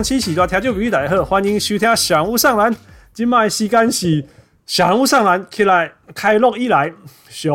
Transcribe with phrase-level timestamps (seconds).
[0.00, 2.74] 各位乡亲喜多听众朋友大家好，欢迎收听小人物上篮。
[3.12, 4.24] 今麦时间是
[4.64, 6.90] 小人物上篮起来开录以来
[7.28, 7.52] 上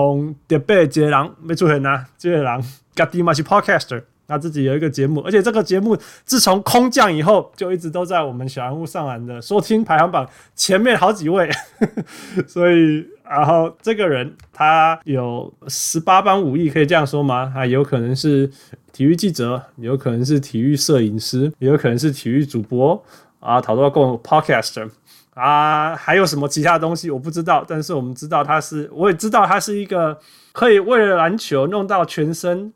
[0.47, 2.63] 特别一个人没出现啊，这个人
[2.93, 11.49] 家己嘛是 podcaster，他自己有一个节目，而且这个节目自从空降以后，就一直都在我们小人物上篮的收听排行榜前面好几位，
[12.45, 13.07] 所以。
[13.27, 17.51] 然后这个人他有十八般武艺，可以这样说吗？
[17.53, 18.49] 他有可能是
[18.91, 23.03] 体育记者，有可能是体育摄影师，也有可能是体育主播
[23.39, 24.89] 啊，讨论过 podcaster
[25.33, 27.65] 啊，还有什么其他东西我不知道。
[27.67, 30.17] 但是我们知道他是，我也知道他是一个
[30.53, 32.71] 可以为了篮球弄到全身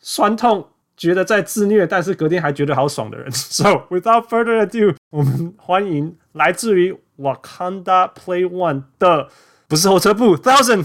[0.00, 0.66] 酸痛，
[0.96, 3.30] 觉得在自虐，但是隔天还觉得好爽的人。
[3.32, 9.28] So without further ado，我们欢迎来自于 Wakanda Play One 的。
[9.72, 10.84] 不是火车部，Thousand。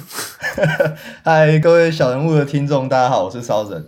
[1.22, 3.88] 嗨，各位小人物的听众，大家好，我是 Thousand。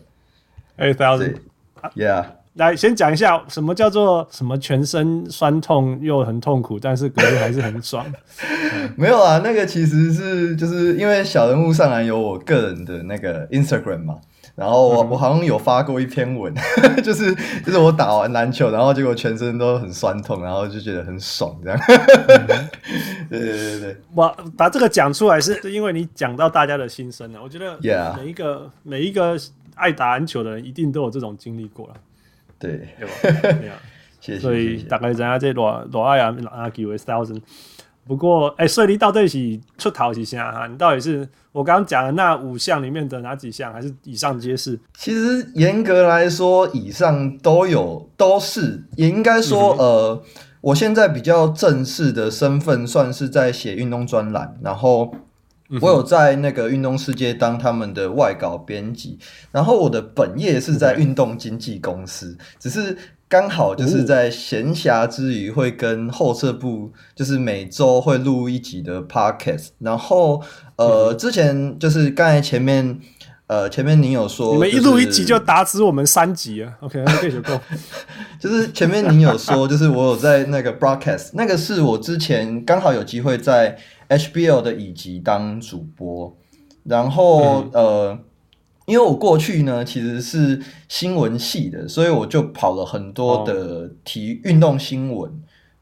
[0.75, 2.25] 哎，Thousand，Yeah。
[2.55, 8.05] 来，先讲一下什么叫做什么全身酸痛又很痛苦，但是隔天还是很爽。
[8.97, 14.15] 没有啊，那个其实是就是因为小人物上来有我个人的那个 Instagram 嘛。
[14.59, 21.79] 然后我我好像有发过一篇文，嗯、 就是就是我打完篮球，然后结果全身都很酸痛，然后就觉得很爽，这样。
[21.87, 22.69] 嗯、
[23.29, 27.41] 对对对对，我把这个讲出来是因为你讲到大家的心声了。
[27.41, 27.77] 我觉得
[28.17, 29.37] 每一个.每一个
[29.75, 31.93] 爱打篮球的人一定都有这种经历过了。
[32.57, 33.13] 对，对吧？
[33.61, 33.77] 对啊，
[34.19, 34.39] 谢谢。
[34.39, 37.39] 所以大概知影这罗罗爱啊阿几位 thousand。
[38.09, 40.65] 不过，哎、欸，所以你到底是出头是啥哈？
[40.65, 44.79] 你到底是我刚刚讲的那五项里面的哪几项，还是以上皆是？
[44.97, 48.83] 其实严格来说，以上都有，都是。
[48.95, 50.23] 也应该说，嗯、呃，
[50.61, 55.13] 我现在比较正式的身份，算是在写运动专栏，然后
[55.81, 59.17] 我有在那个运动世界当他们的外稿编辑，
[59.51, 62.97] 然后我的本业是在运动经纪公司，嗯、只是。
[63.29, 69.67] 刚好就是在闲暇之余，会跟后撤部，就是每周会录一集的 podcast。
[69.77, 70.41] 然后，
[70.77, 72.99] 呃，之前就是刚才前面，
[73.45, 77.53] 呃，前面你有说，你们一录一集就打死我们三集啊？OK，可以就够。
[78.41, 83.77] 就是前面你有说，就是我有在那个 broadcast，那个是我之前刚好有机会在
[84.09, 86.35] HBL 的乙级当主播，
[86.83, 88.19] 然后、嗯、呃。
[88.85, 95.31] 因为我过去呢其实是新闻系的，所以我就跑了很多的体育运动新闻。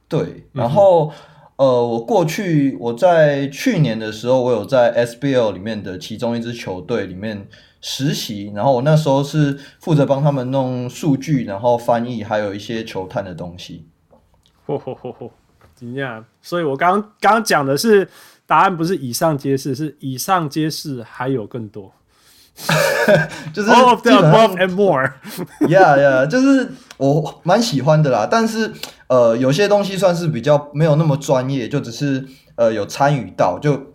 [0.09, 1.09] 对，然后
[1.55, 7.47] 呃，我过去我在去年的时候，我有在 SBL 里面的其中一支球队里面
[7.79, 13.85] 实习，然后我那时候是负责帮他们弄数据，然后翻译，还有一些球探的东西。
[14.65, 15.29] 嚯嚯嚯嚯，
[15.77, 16.25] 怎样？
[16.41, 18.09] 所以我刚刚刚讲的是
[18.47, 21.93] 答案，不是以上皆是，是以上皆是，还有更多。
[23.53, 26.67] 就是 all of the above and more，yeah yeah，就是
[26.97, 28.27] 我蛮喜欢的啦。
[28.29, 28.73] 但是
[29.05, 33.93] 呃，有些东西算是比较没有那么专业，就只是呃有参与到，就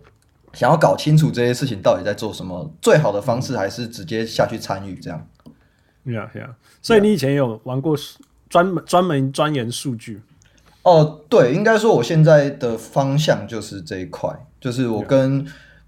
[0.53, 2.73] 想要搞清楚这些事情到底在做什么。
[2.81, 5.27] 最好的方式还是直接下去参与这样。
[6.05, 6.51] Yeah yeah，
[6.81, 7.97] 所以你以前有玩过
[8.47, 10.21] 专门专门钻研数据？
[10.83, 14.29] 哦，对，应该说我现在的方向就是这一块，
[14.61, 15.45] 就是我跟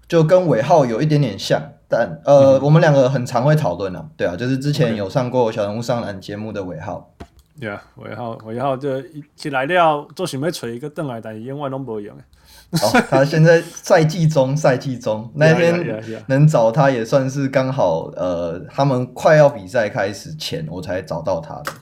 [0.08, 1.62] 就跟尾浩有一点点像。
[1.88, 7.12] 但呃，嗯、我们两个很常会讨论啊，对啊，就是之前有上过小人物上篮节目的尾浩，
[7.60, 12.12] 对啊，尾浩，尾浩就一起来了，做什么锤一个邓来，但是永远都不用。
[12.16, 21.72] 哦，他现在赛季中，赛季中那天能找他也算是刚好，呃，他们快要比赛开始前，我才找到他的。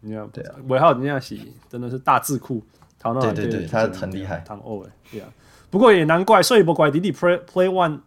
[0.00, 1.36] 你看，对啊，伟浩人家是
[1.68, 2.62] 真的是大智库，
[3.20, 5.28] 对对对，他很厉害，唐欧诶，对啊，
[5.70, 8.00] 不过也难怪，所以不怪弟弟 play play one。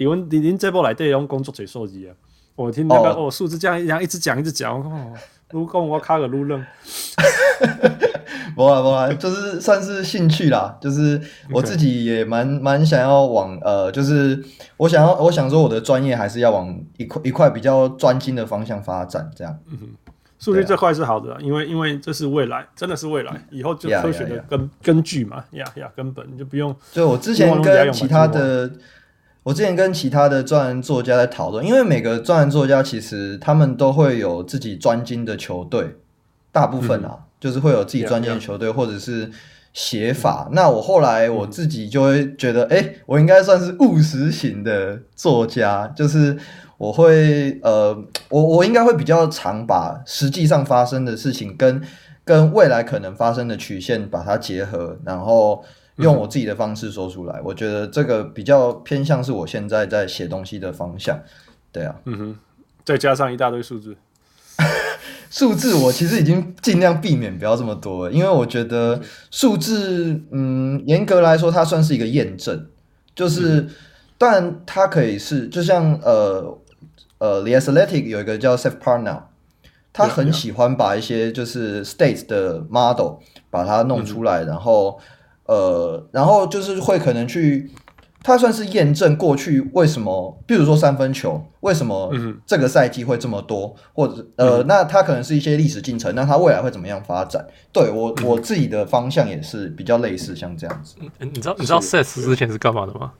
[0.00, 2.14] 你们你您这波来对用工作最手机啊？
[2.54, 5.12] 我听那个哦数字这样一样一直讲一直讲，哦，
[5.50, 6.64] 如果我卡个路愣，
[8.54, 11.20] 不啊不啊，就是算是兴趣啦，就是
[11.52, 14.40] 我自己也蛮蛮想要往呃，就是
[14.76, 19.58] 我想要我想说我的专业还是要往一块一块比较专精的方向发展，这样。
[20.38, 26.74] 数据这块是好的，啊，因为因为这是未来，真的是未来，以后就科学的根.根据嘛，呀呀根本你就不用。
[26.94, 28.70] 对我之前跟其他的。
[29.44, 35.96] 我之前跟其他的专栏作家在讨论，因为每个专栏作家其实他们都会有自己专精的球队，
[36.52, 39.30] 大部分啊，嗯、就是会有自己专精的球队或者是
[39.72, 40.48] 写法。
[40.50, 46.36] 嗯、那我后来我自己就会觉得，哎、我应该算是务实型的作家，就是
[46.78, 47.94] 我会呃，
[48.30, 51.82] 我我应该会比较常把实际上发生的事情跟
[52.24, 55.62] 跟未来可能发生的曲线把它结合，然后。
[55.98, 61.18] 用我自己的方式说出来，嗯、我觉得这个比较偏向是我现在在写东西的方向，
[61.72, 62.36] 对啊，嗯哼，
[62.84, 63.96] 再加上一大堆数字，
[65.28, 69.00] 数字我其实已经尽量避免不要这么多了，因为我觉得
[69.32, 72.68] 数字，嗯，严格来说它算是一个验证，
[73.16, 73.66] 就是，
[74.16, 76.56] 但它可以是，就像呃
[77.18, 79.22] 呃，The Athletic 有一个叫 Seth Partnow，
[79.92, 83.18] 他很喜欢把一些就是 state 的 model
[83.50, 84.98] 把它弄出来，然后
[85.46, 87.70] 呃，然后就是会可能去。
[88.20, 92.12] 他算是验证过去为什么，比如说三分球为什么
[92.44, 97.46] 这个赛季会这么多，或者呃，那它可能是一些历史进程，那它未来会怎么样发展？
[97.72, 100.96] 对我我自己的方向也是比较类似，像这样子。
[101.20, 103.12] 你知道你知道 Seth 之前是干嘛的吗？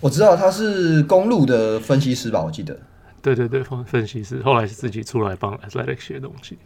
[0.00, 2.74] 我知道他是公路的分析师吧，我记得。
[3.22, 6.58] 对对对，分分析师，后来是自己出来帮 Athletic 写东西。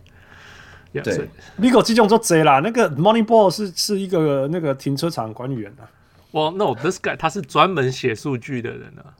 [0.93, 1.29] Yeah, 对
[1.61, 5.91] ，Migo 这种做贼啦，那个 Moneyball 是是一个那个停车场管理员啊。
[6.31, 9.15] Well, no, this guy 他是专门写数据的人啊。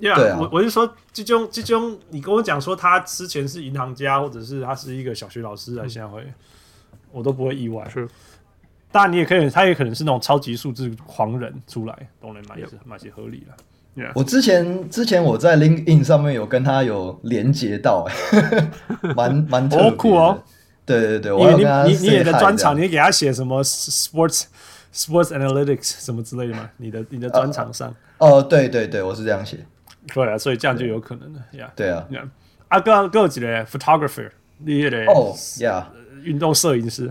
[0.00, 6.26] Yeah, 对啊，我我是说，这种这种，你跟我讲说他之前是银行家，或者是他是一个小学老师，啊现在会，
[7.12, 7.86] 我都不会意外。
[7.90, 8.08] 是，
[8.90, 12.56] 当然你也可以，他也可能是那种超级数字狂人出来，懂了吗？
[12.56, 13.54] 也是蛮些合理的。
[14.14, 18.06] 我之前之前我在 LinkedIn 上面有跟他有连接到，
[19.14, 19.86] 蛮 蛮特别。
[19.88, 20.42] 哦，酷哦。
[20.86, 21.54] 对对对，因为
[21.86, 26.68] 你你你的专场，你给他写什么 sports？Sports Analytics 什么之类的吗？
[26.76, 27.94] 你的你的专场上？
[28.18, 29.58] 哦，对对对，我是这样写。
[30.12, 31.72] 对啊，所以这样就有可能了呀。
[31.74, 32.06] 对啊，
[32.68, 34.28] 啊，哥哥有几个 photographer，
[34.64, 35.88] 厉害的哦呀，
[36.22, 37.10] 运动摄影师。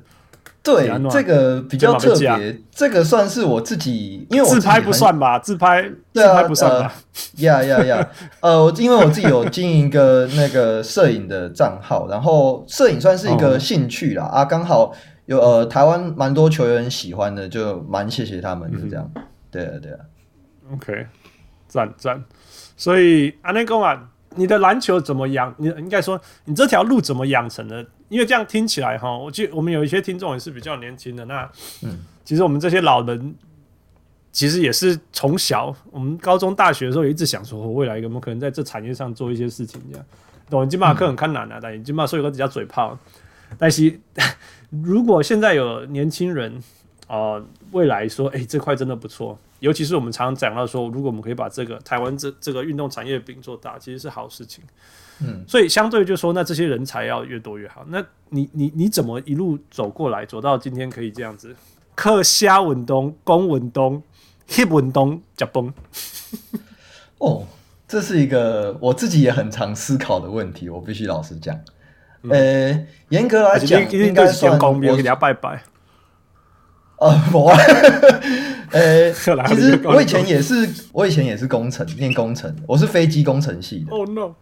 [0.64, 5.38] 对，这个比较特别，这个算是我自己，因为我自拍不算吧？
[5.38, 5.84] 自拍
[6.14, 6.94] 自拍不算吧？
[7.38, 8.10] 呀呀呀！
[8.40, 14.24] 呃，我因为我自己有经营一个那个摄影的账号，然后摄影算是一个兴趣啦。
[14.26, 14.94] 啊，刚好。
[15.26, 19.10] 有呃，台湾蛮多球员喜欢的，就蛮谢谢他们就这样。
[19.16, 20.00] 嗯、对啊，对啊。
[20.74, 21.08] OK，
[21.66, 22.22] 赞赞。
[22.76, 25.56] 所以阿内公啊，你的篮球怎么养？
[25.58, 27.86] 你应该说你这条路怎么养成的？
[28.10, 31.26] 因为这样听起来哈，我记得我们有一些听众也是比较年轻的。
[31.26, 31.50] 那
[31.84, 33.36] 嗯，其实我们这些老人，
[34.32, 39.82] 其实也是从小我们高中、大学的时候也一直想说，我未来有没有可能在这产业上做一些事情？
[39.92, 40.06] 这样，
[40.50, 40.70] 懂？
[40.70, 42.98] 金马克很看难啊，但金马说有个比较嘴炮，
[43.58, 44.00] 但是。
[44.82, 46.52] 如果现在有年轻人
[47.06, 54.64] 啊、呃，未来说，哎、欸，这块真的不错，尤其是我们常常讲到说，如果我们可以把这个台湾这这个运动产业饼做大，其实是好事情。
[55.22, 57.86] 嗯，所以相对就说，那这些人才要越多越好。
[57.90, 61.56] 那你你你怎么一路走过来，走到今天可以这样子？
[61.96, 64.02] 克虾运动、攻运动、
[64.50, 65.72] hip 运动、脚崩。
[67.20, 67.46] 哦，
[67.88, 71.56] 这是一个我自己也很常思考的问题，我必须老实讲。
[72.30, 75.64] 呃，严格来讲，应该算我给你要拜拜。
[76.98, 77.52] 呃，我，
[78.72, 83.92] 呃，其实我以前也是，我以前也是工程，念工程，我是飞机工程系的。
[83.92, 84.36] Oh no！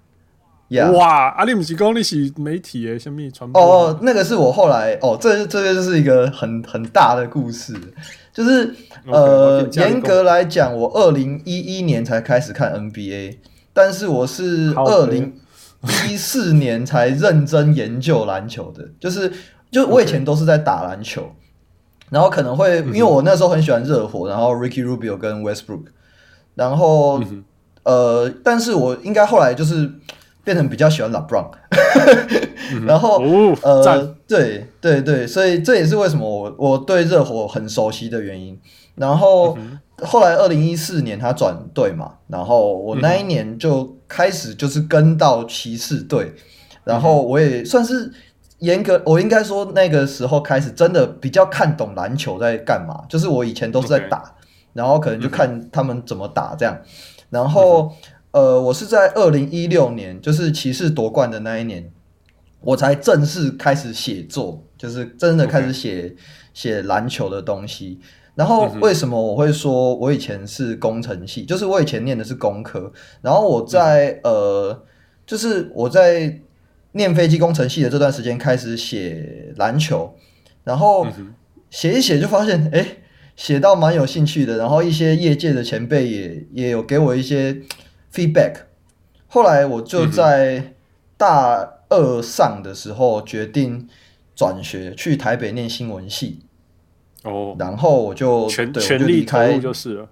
[0.93, 3.61] 哇，阿里姆吉公你是媒体诶，什么传播？
[3.61, 7.73] 哦，那个是我后来，哦，这这个就是一个很很大的故事，
[8.33, 8.73] 就是
[9.05, 13.37] 呃，严格来讲，我二零一一年才开始看 NBA，
[13.73, 15.33] 但是我是二零。
[16.07, 19.33] 一四年才认真研究篮球的，就是
[19.71, 22.11] 就我以前都是在打篮球，Okay.
[22.11, 25.85] 然后可能会因为我那时候很喜欢热火，然后 Ricky Rubio 跟 Westbrook，
[26.53, 27.43] 然后、嗯、
[27.81, 29.91] 呃，但是我应该后来就是
[30.43, 31.51] 变成比较喜欢 LeBron，
[32.85, 38.59] 然后、哦、呃，对对对，所以这也是为什么我我对热火很熟悉的原因，
[38.95, 39.57] 然后。
[39.57, 46.33] 嗯后来二零一四年他转队嘛，然后我那一年就开始就是跟到骑士队，
[46.83, 48.11] 然后我也算是
[48.57, 54.33] 严格，我应该说那个时候开始真的比较看懂篮球在干嘛，就是我以前都是在打，
[54.73, 56.75] 然后可能就看他们怎么打这样，
[57.29, 57.93] 然后
[58.31, 61.91] 呃，我是在二零一六年，就是骑士夺冠的那一年，
[62.61, 66.15] 我才正式开始写作，就是真的开始写
[66.53, 67.99] 写篮球的东西。
[68.33, 71.43] 然后为什么我会说我以前是工程系？
[71.43, 74.83] 就是我以前念的是工科，然后我在呃，
[75.25, 76.39] 就是我在
[76.93, 80.15] 念飞机工程系的这段时间开始写篮球，
[80.63, 81.05] 然后
[81.69, 82.87] 写一写就发现，哎，
[83.35, 84.57] 写到蛮有兴趣的。
[84.57, 87.61] 然后一些业界的前辈也也有给我一些
[88.13, 88.55] feedback。
[89.27, 90.73] 后来我就在
[91.17, 93.87] 大二上的时候决定
[94.35, 96.41] 转学去台北念新闻系。
[97.23, 100.09] 哦，然后我就全全力投入就是了，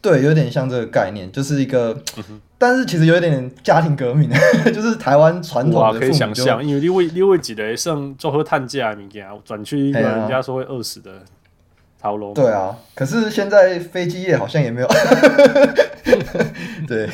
[0.00, 4.30] 对，有点像这个概念，就是一个，嗯、但是其实有一点家庭革命，
[4.72, 11.22] 就是台湾传统的，可以想象，因为你为你为几个上做喝碳价物件转去一个人家说会饿死的
[12.00, 12.32] 逃楼。
[12.34, 14.88] 对啊，可是现在飞机业好像也没有。
[16.86, 17.08] 对，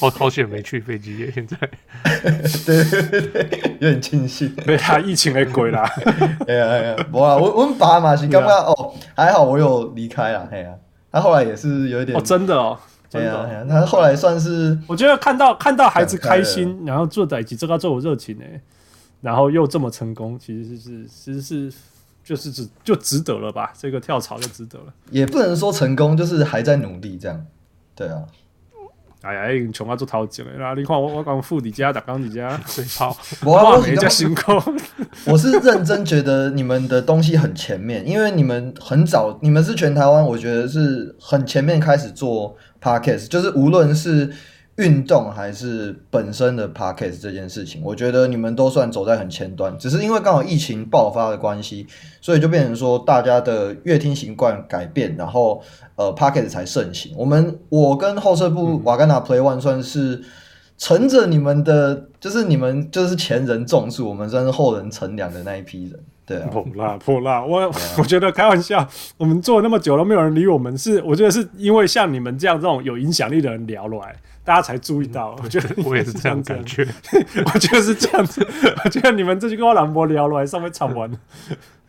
[0.00, 1.56] 我好险没去飞机业，现在。
[2.66, 4.52] 对对对对，有点庆幸。
[4.66, 5.88] 被他疫情给鬼啦。
[6.46, 10.74] 哎 呀哎呀，我啊，我我们爸嘛是刚刚哦，还好我有离开了，哎呀，
[11.10, 12.18] 他后来也是有一点。
[12.18, 12.78] 哦，真的哦。
[13.10, 18.58] 对呀，他后来算是，我觉得看到看到孩子开心，然后做在一起，这个做有热情哎，
[19.20, 21.70] 然后又这么成功，其实是其实是
[22.24, 23.72] 就是值就值得了吧？
[23.78, 24.86] 这个跳槽就值得了。
[25.10, 27.46] 也不能说成功，就是还在努力这样。
[27.94, 28.22] 对啊。
[29.22, 30.74] 哎呀，穷啊做头前了。
[30.74, 34.52] 你看我我刚富你家，打钢你家水泡， 我比较辛苦。
[35.26, 44.32] 我是认真觉得你们的东西很前面，因为你们很早，你们是全台湾，我觉得是很前面开始做 Podcast，就是无论是。
[44.76, 51.86] 运动还是本身的 podcast 这件事情，我觉得你们都算走在很前端，只是因为刚好疫情爆发的关系，
[52.20, 55.62] 所以就变成说大家的乐听习惯改变，然后
[55.96, 57.12] 呃 podcast 才盛行。
[57.16, 60.22] 我们我跟后撤部瓦甘达 Play One 算是
[60.78, 66.00] 乘着你们的，就是你们就是前人种树，我们算是后人乘凉的那一批人。
[66.24, 68.88] 对啊，破啦破啦，我、啊、 我觉得开玩笑，
[69.18, 74.16] 我们做了那么久都没有人理我们，是我觉得是因为像你们这样这种有影响力的人聊来。
[74.44, 76.86] 大家才注意到，我觉得 我也是这样感觉。
[77.54, 78.46] 我觉得是这样子，
[78.84, 81.10] 我觉得你们这句跟我兰博聊了，还上面唱完。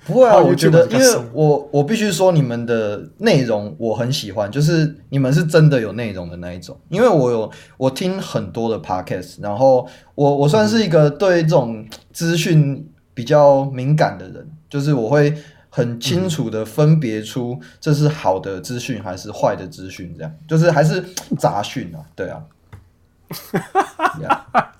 [0.05, 6.77] 不会啊，我觉得，因为我我必须说，你们的内容我很喜欢，就是你们是真的有内容的那一种。
[6.89, 15.33] 因为我有我听很多的 podcast，然后我我算是一个对这种资讯比较敏感的人，就是我会。
[15.75, 21.03] 很清楚的分别出这是好的资讯还是坏的资讯，这样就是还是
[21.39, 22.43] 杂讯啊，对啊，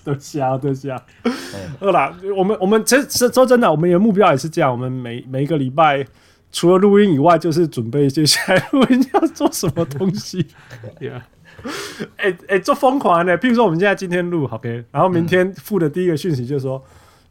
[0.04, 1.02] 都 瞎都瞎。
[1.80, 6.06] 饿啦，我们我们其实说真的，我们的目标也是这样，我们每每一个礼拜
[6.52, 10.46] 除了录音以外，就是准备接下来录音要做什么东西。
[11.00, 11.26] 对啊，
[12.18, 16.80] 哎哎，做疯狂的，譬如说我们现在今天录，OK，然后明天附的第一个讯息就是说。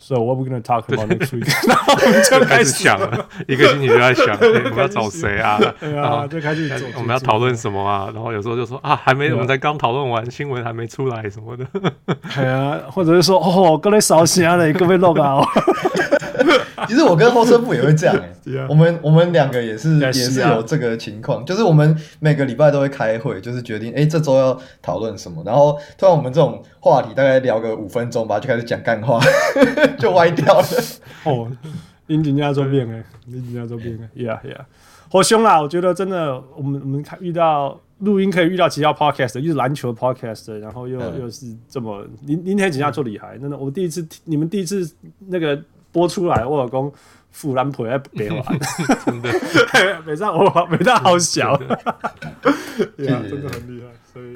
[0.05, 1.47] So what we gonna talk about next week？
[1.65, 5.57] 然后我们就开始想了，一个星期就在想， 我们要找谁啊？
[5.79, 8.09] 对啊，就开始我们要讨论什么啊？
[8.13, 11.65] 然后有时候就说啊，还没，我们才刚讨论完，新闻还没出来什么的。
[12.35, 15.41] 对啊，或者是说哦，各位烧香了，各位老高。
[16.87, 18.15] 其实我跟后车部也会这样
[18.69, 29.19] 我们我们两个也是也是有这个情况，就是我们每个礼拜都会开会，就是决定哎、欸、这周要讨论什么，然后突然我们这种话题大概聊个五分钟吧，就开始讲干话，
[29.97, 30.67] 就歪掉了。
[31.23, 31.49] 哦，
[32.07, 34.61] 林景家周边哎，林景家周边哎，Yeah Yeah，
[35.09, 35.61] 好凶啦！
[35.61, 44.91] 我觉得真的，我们我们看遇到录音可以遇到其他 Podcast，又是篮球 Podcast，然后又、嗯、又是这么林林天景家做厉害，真的，我第一次你们第一次
[45.27, 45.61] 那个。
[45.93, 46.91] 播出来，我老公
[47.31, 48.43] 富兰婆在北玩，
[49.05, 49.29] 真的，
[50.05, 54.35] 每张我每张好小，对啊，真的很厉害，所以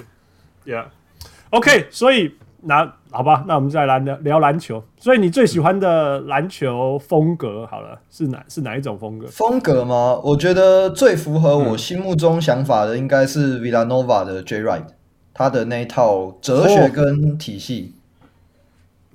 [0.72, 4.84] ，Yeah，OK，所以那好吧，那我们再来聊聊篮球。
[5.00, 9.28] 所以你最喜欢的篮球风格，好了，是哪是哪一种风格？
[9.28, 10.20] 风格吗？
[10.24, 14.86] 我觉得最符合我心目中想法的，应该是 Villanova 的 Jay Wright，
[15.34, 17.94] 他的那一套哲学跟体系。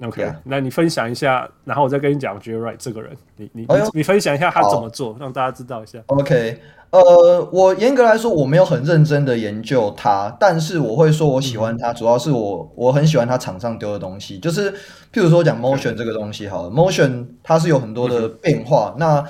[0.03, 0.33] OK.
[0.45, 6.01] 那你分享一下，然后我再跟你讲 Wright 这个人，你你、哎、你分享一下他怎么做，让大家知道一下。
[6.07, 14.73] OK，呃，我严格来说我没有很认真的研究他，但是我会说我喜欢他，嗯、主要是我我很喜欢他场上丢的东西，就是
[15.13, 18.95] 譬如说讲 motion 这个东西好了，motion 它是有很多的变化。
[18.97, 19.25] 嗯、那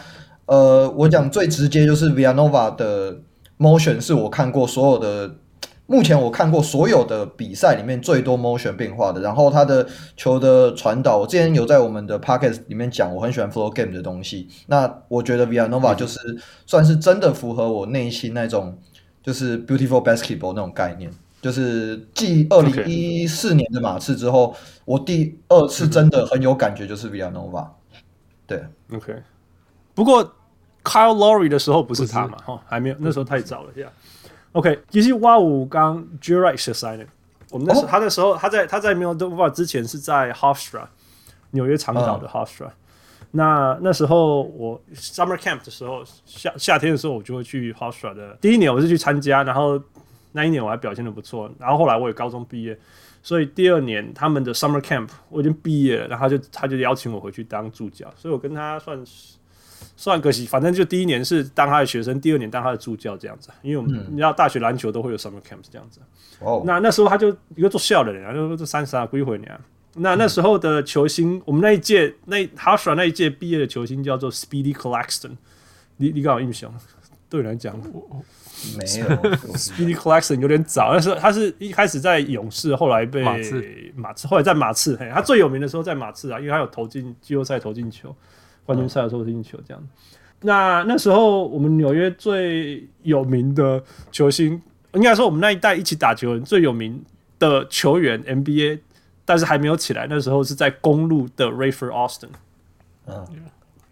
[0.46, 3.18] 呃，我讲最直接就是 Villanova 的
[3.58, 5.34] motion 是我看过所有的。
[5.92, 14.48] 目前我看过所有的比赛里面最多 motion 变化的，然后他的球的传导，我之前有在我们的 podcast 里面讲，我很喜欢 flow game 的东西。
[14.68, 16.18] 那我觉得 Villanova 就是
[16.64, 18.78] 算是真的符合我内心那种
[19.22, 21.12] 就是 beautiful basketball 那种概念。
[21.42, 24.56] 就是继二零一四年的马刺之后，
[24.86, 27.66] 我第二次真的很有感觉，就是 Villanova。
[28.46, 29.14] 对，OK。
[29.92, 30.24] 不过
[30.82, 32.38] Kyle Lowry 的时候不是他嘛？
[32.46, 33.88] 哈，还没有，那时候太早了，呀。
[34.52, 37.06] OK，其实哇五刚 sign
[37.50, 40.82] 我们那时候、哦、他那时候他在他在 Villanova 之前是在 Hofstra
[41.52, 42.72] 纽约长岛的 Hofstra、嗯。
[43.30, 48.36] 那那时候我 Summer Camp 的时候夏夏天的时候我就会去 Hofstra 的。
[48.40, 49.80] 第一年我是去参加，然后
[50.32, 51.50] 那一年我还表现的不错。
[51.58, 52.78] 然后后来我也高中毕业，
[53.22, 59.36] 所以第二年他们的 Summer Camp 我已经毕业了，然后他就他就邀请我回去当助教，所以我跟他算是。
[59.96, 63.50] 算可惜，反正就第一年是当他的学生，第二年当他的助教这样子。
[63.62, 66.00] 因为我们、嗯、你知道，大学篮球都会有 summer camps 这样子。
[66.40, 69.60] 哦，那那时候他就一个做校的人，就这三十啊，归回年。
[69.94, 75.32] 那那时候的球星，嗯、我们那一届那 Hofstra 那一届毕业的球星叫做 Speedy Claxton，
[75.98, 76.74] 你你刚好印象？
[77.28, 78.22] 对你来讲，我
[78.76, 79.06] 没有，
[79.56, 88.14] Speedy Claxton 有点早，但是他是一开始在勇士，后来被马刺，马刺后来在马刺，嘿，他最有名的时候在马刺啊，因为他有投进季后赛投进球，
[88.64, 89.82] 冠军赛的时候是进球这样。
[89.82, 89.88] 嗯、
[90.40, 94.60] 那那时候我们纽约最有名的球星，
[94.94, 97.02] 应该说我们那一代一起打球人最有名
[97.38, 98.80] 的球员 NBA，
[99.24, 102.28] 但是还没有起来，那时候是在公路的 Rafer Austin，
[103.06, 103.26] 嗯。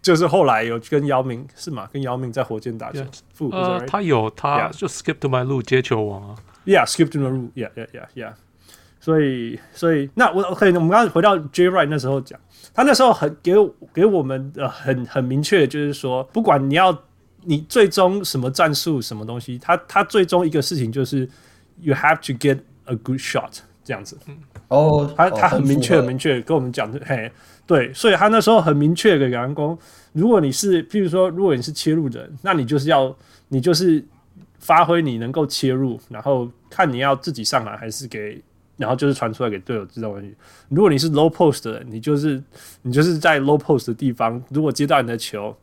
[0.01, 1.87] 就是后来有跟姚明是吗？
[1.93, 3.05] 跟姚明在火箭打球。
[3.51, 6.35] 呃，他有他就 skip to my 路接球王啊。
[6.65, 8.33] Yeah，skip to my 路，Yeah，Yeah，Yeah，Yeah。
[9.01, 12.39] 所以，所以那我 OK，我们刚刚回到 Jay Wright 那时候讲，
[12.73, 13.53] 他那时候很给
[13.91, 16.97] 给我们呃很很明确，就是说，不管你要
[17.43, 21.27] 你最终什么战术什么东西，他他最终一个事情就是
[21.79, 24.15] you have to get a good shot 这样子。
[24.67, 27.31] 哦，他他很明确很明确跟我们讲的，嘿。
[27.67, 29.77] 对，所以他那时候很明确给员工，
[30.11, 33.15] 如果你是，譬如说，如果你是切入人，那你就是要，
[33.47, 34.03] 你就是
[34.59, 38.41] 发挥你能够切入，然后看你要自己上来还是给，
[38.81, 40.35] 然后就是传出来给队友知道问题。
[40.67, 42.43] 如果你是 low post 的人，你就是
[42.81, 45.55] 你就是在 low post 的地方，如果接到你的球，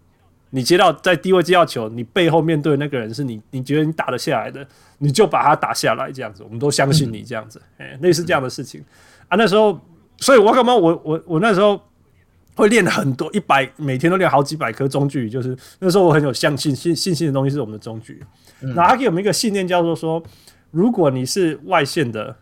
[0.50, 8.82] 你接到在低位接到球，你背后面对的那个人是你，你觉得你打得下来的，你就把他打下来，这样子，我们都相信你这样子，哎、嗯，类似这样的事情
[9.28, 9.36] 啊。
[9.36, 9.78] 那时候，
[10.16, 10.74] 所以我干嘛？
[10.74, 11.78] 我我我那时候。
[12.58, 18.20] 会练很多一百，每天都练好几百颗中距离，就是那时候我很有相信信信心的东西是我们的中距。
[18.62, 20.20] 嗯、那他给我们一个信念，叫做说，
[20.72, 22.34] 如果你是外线的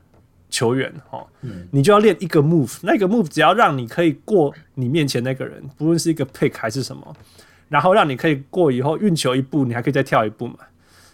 [0.49, 7.17] 球员，哈，嗯、你就要练一个 move，那个 move 只要让你可以过你面前那个人，不论是一个 pick 还是什么，
[7.69, 10.59] 然后让你可以过以后运球一步，你还可以再跳一步嘛，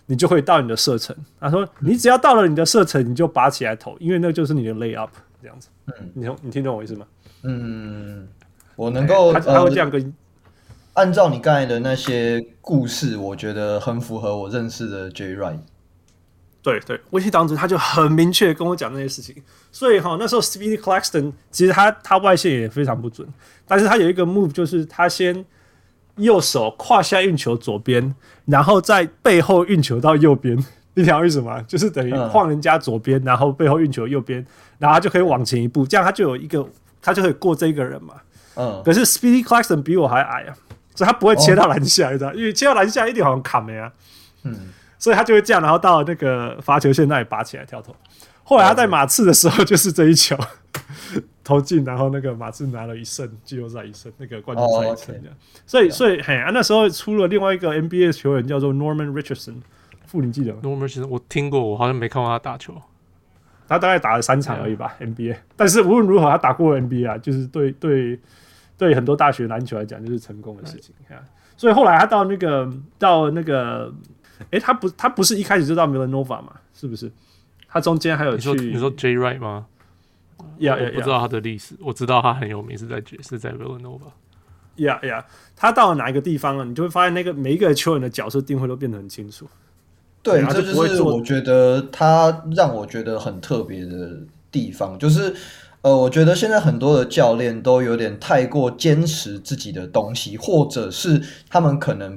[0.07, 1.17] 你就会到你的射程。
[1.41, 5.69] 他说，你只要到了你的射程，你就拔起来投，因为那就是你的 lay up 这样子。
[5.87, 7.07] 嗯，你你听懂我意思吗？
[7.43, 8.29] 嗯。
[8.75, 10.13] 我能够他他会这样跟、呃，
[10.95, 15.59] 按照你刚才的那些故事，我觉得很符合我认识的 Jay Wright。
[16.63, 19.35] 对对，威胁当中他就很明确跟我讲那些事情，
[19.73, 23.27] 所以哈那时候 Speedy Claxton 其实他他外线也非常不准，
[23.67, 25.45] 但是他有一个 move 就是他先
[26.17, 28.15] 右手胯下运球左边，
[28.47, 30.57] 然后在背后运球到右边，
[30.95, 31.61] 你晓得为什么？
[31.63, 34.45] 就是等于晃人家左边，然后背后运球右边，
[34.79, 36.65] 然后他就可以往前一步，这样他就有一个
[37.01, 38.15] 他就可以过这一个人嘛。
[38.55, 40.55] 嗯，可是 Speedy Claxton 比我还矮啊，
[40.95, 42.33] 所以他不会切到篮下，你知道？
[42.35, 43.91] 因为切到篮下一点好像卡没啊，
[44.45, 44.55] 嗯，
[45.03, 47.93] 所以他就会这样，然后到那个罚球线那里拔起来跳投。
[48.45, 50.37] 后来他在马刺的时候就是这一球
[51.43, 55.37] 投进，然后那个马刺拿了一胜，季后赛一胜，那个冠军赛一胜这样。
[55.67, 59.57] 所以，所以嘿啊，那时候出了另外一个 NBA 球员叫做 Norman Richardson，
[60.07, 62.81] 傅你记得吗？Norman Richardson 我听过，我好像没看过他打球。
[63.67, 65.37] 他大概打了三场而已吧，NBA。
[65.57, 68.21] 但是无论如何，他打过 NBA 啊，就是对对。
[68.79, 70.93] 对很多大学篮球来讲，就是成功的事情。
[71.09, 71.25] 看，
[71.57, 73.93] 所以后来他到那个到那个，
[74.51, 76.53] 诶，他不他不是一开始就到 Villanova 嘛？
[76.75, 77.11] 是不是？
[77.69, 78.51] 他中间还有去？
[78.51, 79.67] 你说说 Jay Wright 吗？
[80.59, 81.75] 呀呀，不知道他的历史。
[81.81, 84.11] 我知道他很有名，是在是在 Villanova。
[84.77, 85.25] 呀呀，
[85.55, 86.65] 他到了哪一个地方了？
[86.65, 89.49] 你就会发现那个每一个球员的角色定位都变得很清楚。
[90.23, 95.35] 对，这就是我觉得他让我觉得很特别的地方，就是。
[95.83, 102.17] 呃，我觉得现在很多的教练都有点太过坚持自己的东西，或者是他们可能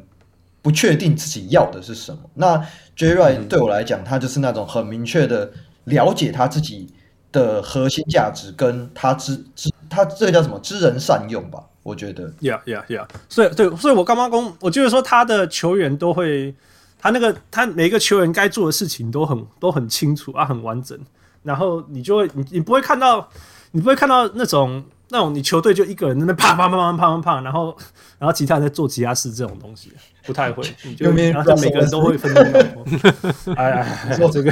[0.66, 2.20] 不确定自己要的是什么。
[2.34, 2.58] 那
[2.98, 5.52] Jay Wright 对我来讲，他就是那种很明确的
[5.84, 6.92] 了解他自己
[7.32, 11.64] 的核心价值，跟他知知他这个叫什么知人善用吧？
[11.84, 13.08] 我觉得，Yeah Yeah Yeah。
[13.30, 16.56] 所以对，所以我刚刚公，我就是说他的球员都会，
[16.98, 21.00] 他那个他每一个球员该做的事情都很都很清楚啊，很完整。
[21.44, 23.30] 然后你就会，你你不会看到。
[23.72, 27.76] 你不会看到那种那种你球队就一个人在那啪啪啪啪啪啪啪，然后
[28.18, 29.92] 然后其他人在做其他事这种东西，
[30.26, 30.64] 不太会。
[30.84, 32.86] 你就然后每个人都会分工。
[33.56, 33.86] 哎呀，
[34.18, 34.52] 做这个。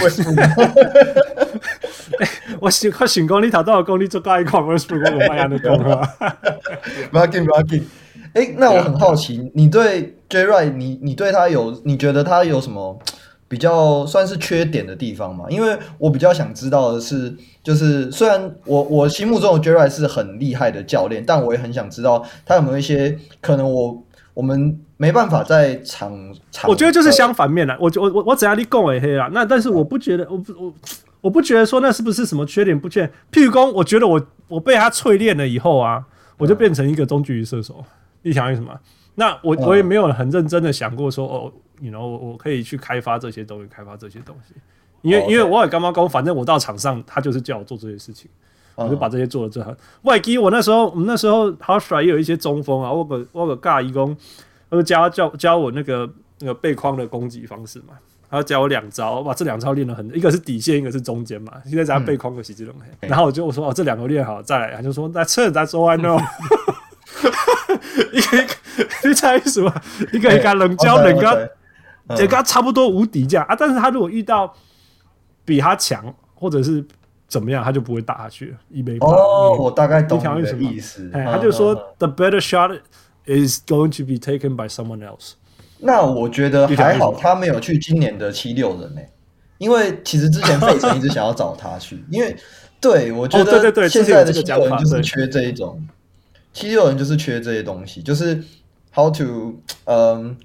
[2.19, 6.07] 哎，我想我想讲你头到讲你做高一块，我是不是我发扬的功啊？
[7.11, 7.87] 不要紧不要紧。
[8.33, 12.99] 哎，那我很好奇，你对 Jay Wright，你你对他有，你觉得他有什么？
[13.47, 24.03] 比较算是缺点的地方嘛，因为我比较想知道的是，就是虽然我我心目中的 Wright 是很厉害的教练，但我也很想知道他有没有一些可能我
[24.33, 26.11] 我们没办法在场
[26.51, 26.67] 场。
[26.69, 30.73] 我觉得就是相反面了，我我我我只要你讲为黑啦，那但是我不觉得，我不我
[31.21, 33.05] 我不觉得说那是不是什么缺点不缺？
[33.31, 36.03] 譬如说，我觉得我我被他淬炼了以后啊，
[36.37, 37.83] 我就变成一个中距离射手，
[38.23, 38.73] 你想为什么？
[39.15, 41.51] 那我我也没有很认真的想过说哦。
[41.79, 44.53] 你 you know, 我我可以去开发这些东西，开发这些东西，
[45.01, 45.31] 因为、oh.
[45.31, 48.29] 因为我也刚刚讲，反正我到场上，他就是叫我做这些事情
[48.75, 48.85] ，uh.
[48.85, 49.73] 我就把这些做了最好。
[50.03, 54.15] 外机，我那时候我们那时候 Hofstra 也有一些中锋啊，我个我个尬义工，
[54.69, 57.95] 他就教教教我那个那个背框的攻击方式嘛。
[58.29, 61.53] 他教我两招，哇，这两招练得很，一个是底线，一个是中间嘛。
[61.65, 66.17] 现在在背框的洗这种，然后我就我说哦，这两个练好再来，他就说那趁咱说完喽。
[68.13, 68.53] 一个一个，
[69.03, 69.73] 你猜什么？
[70.11, 71.35] 一个一个冷交冷胶，
[72.09, 73.55] 这跟他差不多无敌这样啊。
[73.55, 74.53] 但是他如果遇到
[75.45, 76.83] 比他强或者是
[77.27, 78.57] 怎么样，他就不会打下去了。
[78.69, 81.09] 一杯哦，我大概懂你的意思。
[81.11, 82.79] 他就说，The better shot
[83.25, 85.33] is going to be taken by someone else。
[85.79, 89.01] 那我觉得还好，他没有去今年的七六人呢，
[89.57, 92.35] 因为其实之前费城一直想要找他去， 因为
[92.79, 95.81] 对我觉得现在的七六人就是缺这一种。
[96.53, 98.41] 七六人就是缺这些东西，就是
[98.93, 100.35] how to，嗯，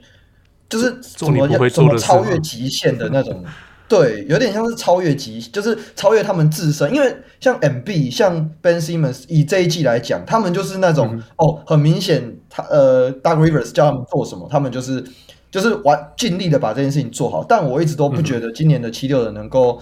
[0.68, 3.44] 就是怎么怎么超越极限的那种，
[3.88, 6.92] 对，有点像是超越极，就是超越他们自身。
[6.94, 15.02] 因为像 MB，像 Ben Simmons，以这一季来讲，他们就是那种、嗯、哦，很明显，他呃，Doug Rivers 叫他们做什么，他们就是
[15.50, 17.42] 就是完尽力的把这件事情做好。
[17.42, 19.80] 但我一直都不觉得今年的七六人能够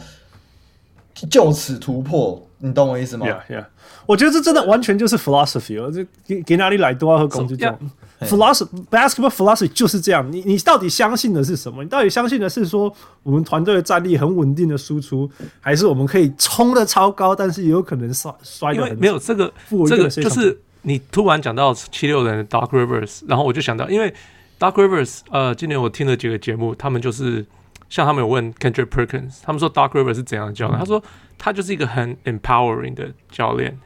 [1.31, 2.43] 就此突破。
[2.59, 3.67] 你懂我意思吗？Yeah, yeah.
[4.07, 7.79] 我觉得这真的完全就是 philosophy 哦，这给给哪里来都要和工具这种
[8.21, 10.27] philosophy basketball philosophy 就是这样。
[10.33, 11.83] 你你到底相信的是什么？
[11.83, 18.99] 你到底相信的是说我们团队的战力很稳定的输出，还是我们可以冲得超高，但是也有可能摔摔的很？
[18.99, 19.53] 没有这个，
[19.89, 24.13] 这个就是你突然讲到七六人的 Doc Rivers，然后我就想到，因为
[24.59, 27.45] Doc Rivers，呃，今年我听了几个节目，他们就是。
[27.89, 30.77] 像他们有问 Kendrick Perkins，他们说 Doc Rivers 是怎样的教练？
[30.77, 31.01] 嗯、他说
[31.39, 33.81] 他就是一个很 empowering 的教练，嗯、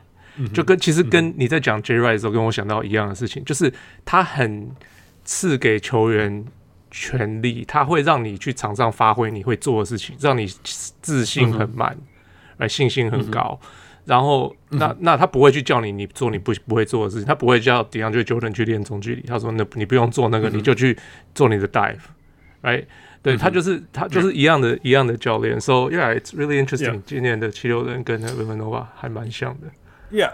[0.52, 3.72] 就跟其实跟你在讲 Jay Wright 的时候，跟我想到一样的事情，嗯、就是
[4.04, 4.70] 他很
[5.24, 6.44] 赐给球员
[6.90, 10.46] 权利，他会让你去场上发挥你会做的事情，让你
[11.02, 11.96] 自信很满，
[12.56, 13.58] 来、嗯、信心很高。
[13.62, 13.68] 嗯、
[14.06, 20.96] 然后那那他不会去叫你你做你不不会做的事情，他不会叫 DeAndre Jordan 去练中距离，他说那你不用做那个，嗯、你就去
[21.34, 22.84] 做你的 dive，right？
[23.22, 25.60] 对他就是他就是一样的， 一样的教练。
[25.60, 27.02] So yeah, it's really interesting。
[27.04, 29.66] 今年的七六人跟那个 Villanova 还蛮像的。
[30.12, 30.30] Yeah,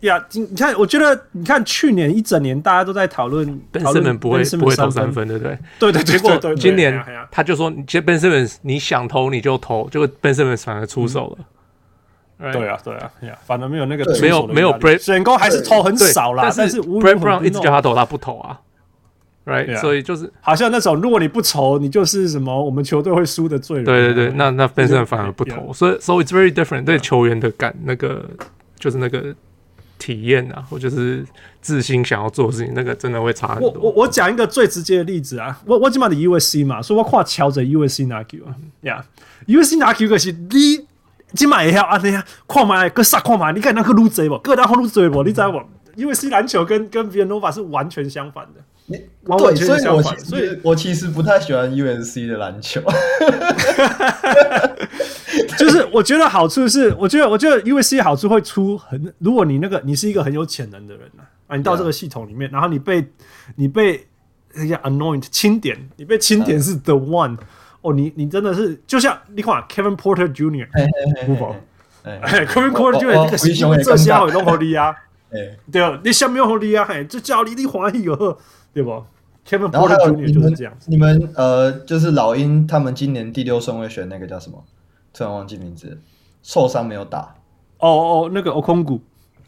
[0.00, 0.24] yeah。
[0.32, 5.58] 你看，我觉得你看去年一整年大家都在讨论 Ben Simmons 不会不会投三分，对不对？
[5.78, 6.02] 对对。
[6.02, 11.44] 结果今年他就说，其实 Ben Simmons 你想投你就投，结果 Ben Simmons 反而出手了。
[12.52, 13.10] 对啊，对啊，
[13.44, 18.58] 反而没有那个没有没有 Brett 选高还是投很少啦，但是 Brett Brown 一直叫他投，他不投啊。
[19.44, 19.80] Right，、yeah.
[19.80, 23.84] 所以就是好像那种，如果你不投，你就是什么，我们球队会输的罪人。
[23.84, 26.84] 对对对，那那 Benson 反而不投，所以 so it's very different。
[26.84, 28.24] 对球员的感，那个
[28.80, 29.32] 就是那个
[29.98, 31.24] 体验啊，或者是
[31.60, 33.70] 自信想要做的事情，那个真的会差很多。
[33.74, 39.04] 我我我讲一个最直接的例子啊，我我今嘛的 USC 嘛，所以我跨桥着 USC 拿球啊，呀
[39.46, 40.86] ，USC 拿球可是你
[41.34, 45.60] 今嘛也要啊，你看嘛，个啥看嘛，你看那个路贼不，个大号路贼不，你知道不
[46.00, 48.60] ？USC 篮球跟跟 Villanova 是完全相反的。
[48.90, 52.80] 对，所以我所以我其实不太喜欢 UNC 的篮球，
[55.60, 61.06] 就是我觉得好处是，我觉得我觉得 UNC 好处会出很，如果你那个你是一个很有潜能的人
[61.46, 63.06] 啊，你到这个系统里面，然后你被
[63.56, 64.06] 你被
[64.52, 67.36] 人家 anoint 钦点，你被钦点是 the one，
[67.82, 70.66] 哦，你你真的是就像你看 Kevin Porter Jr.，
[71.26, 71.54] 不否
[72.04, 73.30] ？Kevin Porter Jr.
[73.36, 74.94] 这个这些好弄好厉啊，
[75.70, 78.38] 对啊，你下面好厉啊，嘿，这叫你你欢喜有
[78.72, 78.90] 对不
[79.48, 80.32] ？Kevin Porter Jr.
[80.32, 80.90] 就是这样子。
[80.90, 84.64] 你们呃，就是老鹰他们今年第六顺位选那个叫什么？
[85.12, 85.98] 突然忘记名字，
[86.42, 87.34] 受伤没有打。
[87.78, 89.00] 哦哦，那个欧空谷，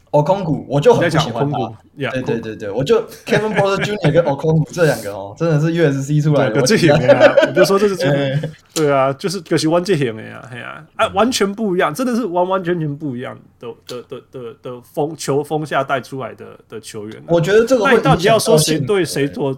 [0.09, 1.57] 欧空谷，我就很不喜欢他。
[2.11, 4.11] 对对对对，我就 Kevin Porter Jr.
[4.11, 6.59] 跟欧空谷这两个哦，真的是 USC 出来的。
[6.63, 8.39] 这型啊，我就说这是 这
[8.73, 17.23] 对啊，就是可惜玩这型的呀，哎呀，啊，完全不一样，真的是完完全全不一样的的的的的风球风下带出来的的球员。
[17.27, 19.55] 我觉得这个，那你到底要说谁对谁错？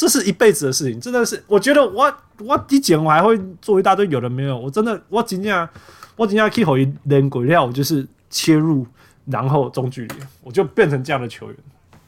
[0.00, 1.44] 这是一辈子的事情，真的是。
[1.46, 5.68] 我觉得我我以前我还会做一大堆有的没有，我真的我今天
[6.16, 8.86] 我今天可以回连鬼料，我就是切入。
[9.26, 11.56] 然后中距离，我就变成这样的球员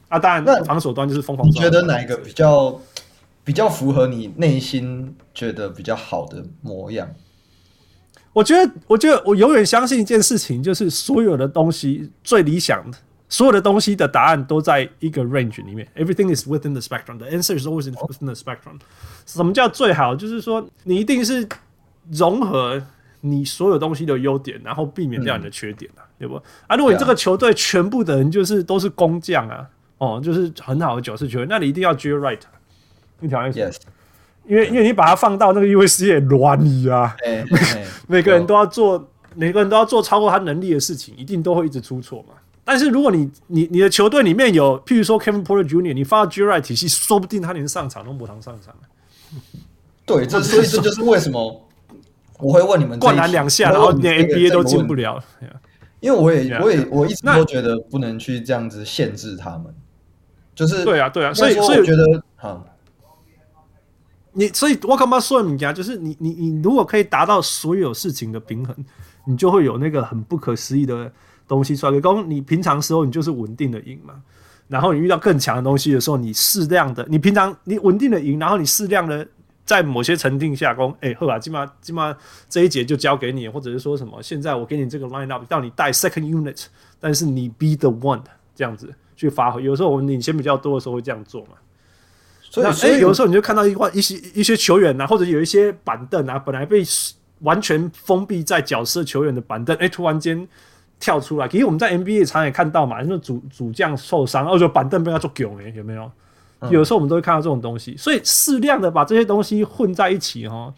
[0.09, 0.19] 啊！
[0.19, 1.47] 当然，那防守端就是疯狂。
[1.47, 2.81] 你觉得哪一个比较
[3.45, 7.09] 比较符合你内心觉得比较好的模样？
[8.33, 12.99] 我觉得，我觉得我永远相信一件事情，就是所有的东西最理想的，
[13.33, 15.89] 所有的东西的答案都在一个 range 里面。
[15.97, 17.17] Everything is within the spectrum.
[17.17, 18.79] The answer is always within the spectrum。
[19.25, 20.15] 什么叫最好？
[20.15, 21.49] 就是说，你一定是
[22.11, 22.83] 融合。
[23.25, 26.35] 你所有东西的优点，然后避免掉你的缺点啊，嗯、对不？
[26.67, 29.65] 啊，如果你这个球队全部的人就是都是工匠啊，
[29.99, 32.41] 哦，就是很好的九四球员，那你一定要 Jay Wright
[33.21, 33.77] 一条线，Yes.
[34.45, 42.35] 因为因为你把它放到那个 USC 也乱你啊，欸欸、 每个人都要做，每个人都要做超过他能力的事情，一定都会一直出错嘛。
[42.65, 48.75] 但是如果你你你的球队里面有，譬如说 Kevin Porter Jr.，你放到 Jay Wright 体系，说不定他连上场都不常上场。
[50.07, 51.69] 对，这所以这就是为什么
[52.39, 55.23] 我会问你们灌篮两下，然后连 NBA 都进不了。
[56.01, 59.73] 因为我也我也我一直都觉得不能去这样子限制他们，
[60.55, 62.65] 就是对啊对啊，所以所以我觉得哈，
[64.33, 68.75] 你所以我干嘛说你家就是你你你如果可以达到所有事情的平衡，
[69.27, 71.11] 你就会有那个很不可思议的
[71.47, 71.93] 东西出来。
[71.93, 74.15] 比如你平常时候你就是稳定的赢嘛，
[74.69, 79.27] 然后你遇到更强的东西的时候，你适量的你平常你稳定的赢，然后你适量的。
[79.65, 82.15] 在某些层定下攻，哎、欸，好吧，起码起码
[82.49, 86.65] 这一节就交给你，或者是说什么，现在我给你这个 line up，让你带 second unit，
[86.99, 88.21] 但是你 be the one
[88.57, 89.63] 这样子去发挥。
[89.63, 91.51] 有时候我们领先比较多的时候会这样做嘛。
[92.43, 96.83] 所以，所以、欸、有的时候你就看到一块一些一些球员啊，或者有一些板凳啊，本来被
[97.43, 100.47] 完全封闭在角色球员的板凳，哎、欸，突然间
[101.03, 101.49] 跳出来。
[101.49, 106.09] 其实我们在 NBA 常也看到嘛，那主主将受伤，或者板凳被他做囧，哎，有没有？
[106.71, 110.73] 有时候我们都会看到这种东西，所以适量的把这些东西混在一起哈。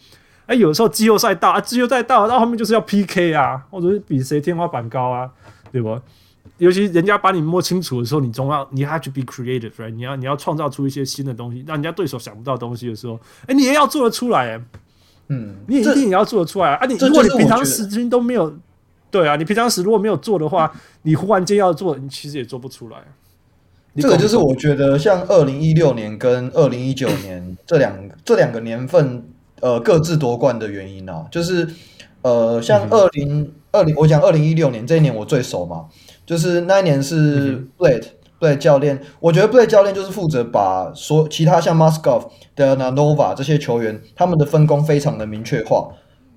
[0.47, 5.31] 哎，有时候季后赛到啊，季后赛到到后面就是要 PK 啊，或者是比谁天花板高啊，
[5.71, 6.01] 对不？
[6.59, 9.91] 尤其人家把你摸清楚的时候，你总要你 have to be creative，right？
[9.91, 14.59] 你要你要创造出一些新的东西，让人家对手想不到东西的时候，哎，你也要做得出来，
[15.29, 16.87] 嗯，你也一定也要做得出来啊。
[16.87, 18.55] 你如果你平常时间都没有，
[19.15, 20.73] 对啊，你平常时如果没有做的话，
[21.03, 22.97] 你忽然间要做，你其实也做不出来。
[23.95, 29.25] 这个就是我觉得，像二零一六年跟二零一九年这两这两个年份，
[29.61, 31.65] 呃，各自夺冠的原因啊，就是
[32.23, 35.85] 呃，像二零二零，我讲二零一六年这一年我最熟嘛，
[36.27, 38.07] 就是那一年是 Blade
[38.41, 45.91] Blade 教练，我觉得 Blade 教练就是负责把所其他像 Moskov、Dellavedova 这些球员他们的分工非常的明确化。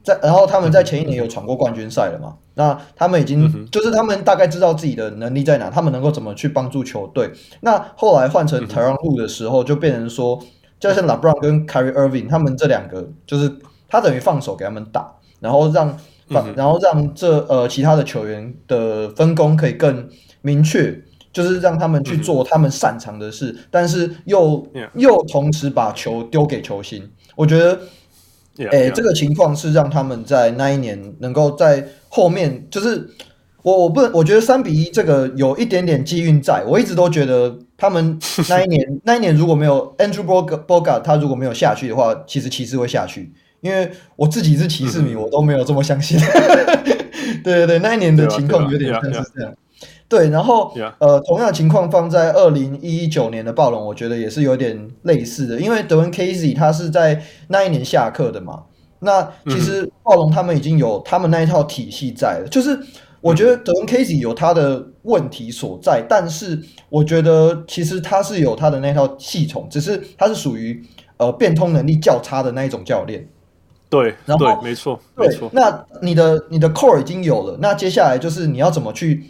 [0.07, 2.33] 在，然后他们在前一年有闯过冠军赛了嘛？
[2.53, 7.29] 那他们已经就是他们大概知道自己的能力在哪，他们能够怎么去帮助球队。
[7.59, 10.41] 那后来换成 Tyronn Lue 的时候，就变成说，
[10.79, 13.53] 就像 LeBron 跟 Kyrie Irving 他们这两个，就是
[13.89, 15.97] 他等于放手给他们打，然后让
[16.29, 20.07] 放，然后让这呃其他的球员的分工可以更
[20.41, 27.11] 明确，就是让他们去做他们擅长的事，但是又又同时把球丢给球星。
[27.35, 27.77] 我觉得。
[28.65, 33.09] 哎这个情况是让他们在那一年能够在后面，就是
[33.61, 36.63] 我我不能，我觉得三比一这个有一点点机运在。
[36.65, 38.17] 我一直都觉得他们
[38.49, 43.31] 那一年 那一年如果没有 Andrew Bogut，他如果没有下去的话，其实骑士会下去。
[43.61, 46.19] 因为我自己是骑士迷，我都没有这么相信。
[47.43, 49.53] 对对对，那一年的情况有点像是这样。
[50.09, 58.63] 对，然后.呃，同样的情况放在二零一九年的暴龙，我觉得也是有点类似的，因为德文 Casey 他是在那一年下课的嘛。
[58.99, 62.79] 那其实暴龙他们已经有他们那一套体系在了，嗯、就是
[63.21, 66.57] 我觉得德文 Casey 有他的问题所在，嗯、但是
[66.89, 70.81] 我觉得其实他是有他的那套系统，只是他是属于
[71.17, 73.27] 呃变通能力较差的那一种教练。
[73.89, 75.49] 对，然后对，没错，对没错。
[75.53, 79.25] 那你的你的 core 已经有了，那接下来就是你要怎么去。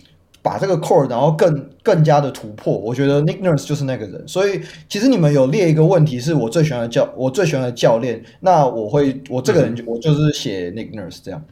[0.48, 4.26] 把这个 core，然后更更加的突破，我觉得 Nick Nurse 就是那个人。
[4.26, 8.24] 所以其实你们有列一个问题，是我最喜欢的教，我最喜欢的教练。
[8.40, 11.44] 那我会，我这个人就、嗯、我就是写 Nick Nurse 这样。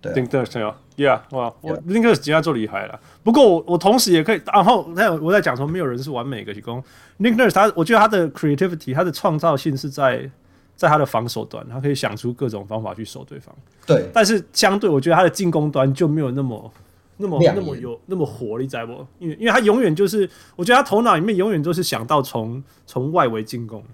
[0.00, 2.98] 对，Nick Nurse 对啊，Yeah，哇，我 Nick Nurse 今天做厉害了。
[3.22, 6.82] 不过我我同时也可以，然后那我在讲说，没有人是完美的提供
[7.18, 10.30] Nick Nurse，他我觉得他的 creativity，他的创造性是在
[10.76, 13.54] 在他的防守端，他可以想出各种方法去守对方。
[13.86, 16.72] 对，但是相对，我觉得他的进攻端就没有那么。
[17.20, 18.92] 那么那么有那么活力在不？
[19.18, 23.84] 因为因为他永远就是，我觉得他头脑里面永远都是想到从从外围进攻。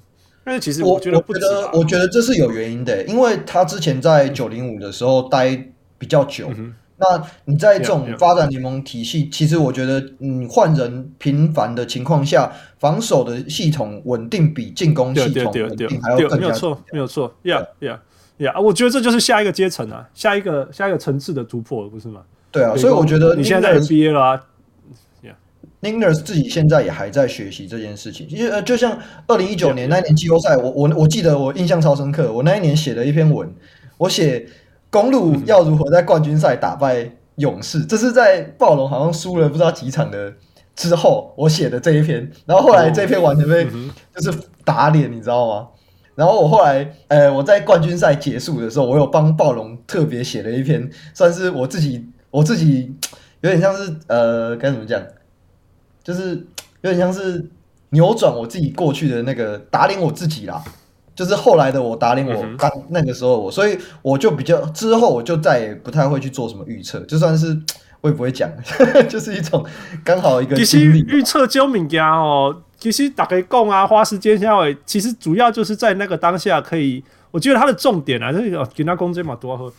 [0.45, 6.49] 但是其实我觉得不值得，我觉得这是有原因的，因为他之前在九零五的时候待比较久。
[6.57, 16.37] 嗯、那你在这种发展联盟体系，嗯、其实我觉得嗯换人频繁的情况下，防守的系统稳定比进攻系统稳定还要更加。
[16.37, 17.35] 没有错，没有错。
[17.43, 17.99] Yeah yeah
[18.39, 22.23] yeah，我觉得这就是下一个阶层啊，下一个下一个层次的突破，不是吗？
[22.57, 24.43] 对啊，所以我觉得你现在在 NBA 了啊。
[25.83, 28.27] Nick Nurse 自己现在也还在学习这件事情。
[28.27, 32.33] 其实呃，就像二零一九年那一年季后赛，我我我记得我印象超深刻。
[32.33, 33.49] 我那一年写了一篇文，
[33.99, 34.49] 我写
[34.91, 40.33] 公路要如何在冠军赛打败勇士，这是在暴龙好像输了不知道几场的
[40.75, 42.29] 之后我写的这一篇。
[42.47, 43.67] 然后后来这篇完全被
[44.17, 45.69] 就是打脸，你知道吗？
[46.17, 52.09] 然后我后来呃，我在冠军赛结束的时候，我有帮暴龙特别写了一篇，算是我自己。
[52.37, 52.95] 我自己
[53.41, 55.03] 有点像是呃，该怎么讲，
[56.05, 56.35] 就是
[56.83, 57.49] 有点像是
[57.91, 60.63] 扭转我自己过去的那个打脸我自己啦，
[61.15, 67.59] 就是后来的我打脸我刚那个时候我，所以我就比较之后我就再也不太会去做什么预测，就算是
[68.03, 68.51] 我也不会讲，
[69.09, 69.65] 就是一种
[70.05, 70.55] 刚好一个。
[70.57, 79.73] 其实预测就敏感哦，其实大家讲啊，花时间下来，其实主要就是在那个当下可以，我觉得它的重点啊，就是给他工资嘛多喝。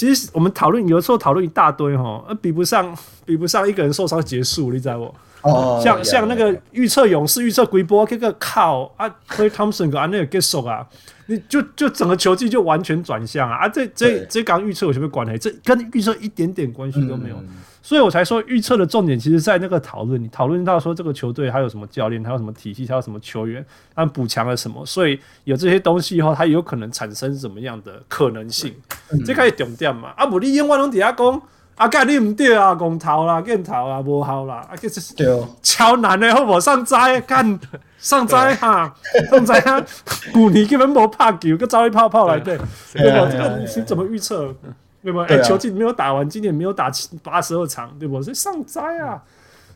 [0.00, 5.14] 其实我们讨论有的时候讨论一大堆哈，呃，比不上比不上一个人受伤结束，你知道不？
[5.42, 10.86] 哦，像像那个预测勇士预测龟波，这个靠啊，Clay Thompson 跟安内尔结束啊，
[11.26, 13.68] 你就就整个球季就完全转向啊啊！
[13.68, 15.36] 这这这刚预测有什么关系？
[15.36, 17.36] 这跟预测一点点关系都没有。
[17.36, 17.48] 嗯
[17.82, 20.22] 所以我才说预测的重点，其实在那个讨论。
[20.22, 23.64] 你讨论到说这个球队还有什么教练，还有什么体系，还有什么球员，
[23.94, 24.84] 他们补强了什么？
[24.84, 28.74] 所以有这些东西以后，它有可能产生什么样的可能性？
[29.10, 30.10] 嗯、这可以重点嘛？
[30.16, 31.42] 啊不，你永远拢底下讲，
[31.76, 35.14] 啊干你唔对啊，公头啦，更头啦，无效啦，啊这是
[35.62, 36.60] 超难的，好不好？
[36.60, 37.58] 上斋干
[37.96, 38.94] 上斋哈，
[39.30, 39.82] 上斋哈，
[40.32, 42.58] 古尼根本无拍球，个招一泡泡来对，
[42.92, 43.28] 对吧？
[43.32, 44.54] 这个你怎么预测？
[45.02, 45.18] 对不？
[45.20, 46.90] 哎、欸，球季没有打完，今年没有打
[47.22, 48.22] 八十二场，对不？
[48.22, 49.22] 所以上灾啊，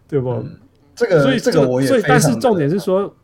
[0.07, 0.31] 对不？
[0.31, 0.59] 嗯、
[0.95, 3.15] 这个，所以这个我也，所以但是重点是说，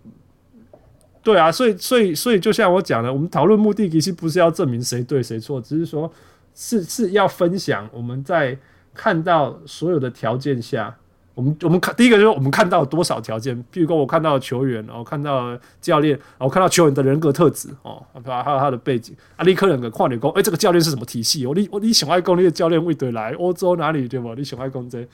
[1.23, 6.11] 对啊，所以所以所以就像我讲的，我们讨论目的其实不是要证明谁对谁错，只是说
[6.55, 8.57] 是是要分享我们在
[8.95, 10.97] 看到所有的条件下。
[11.35, 19.17] 我们我们看第一个就是我们看到多少条件，譬如说我看到球员，然后看到教练，然后看到球员的人格特质哦，对吧还有他的背景。
[19.37, 21.47] 啊，立刻两个跨点工，哎，这个教练是什么体系？
[21.47, 24.35] 我你我你喜欢攻那个教练会对来欧洲哪里对吧？
[24.37, 25.07] 你喜欢攻这，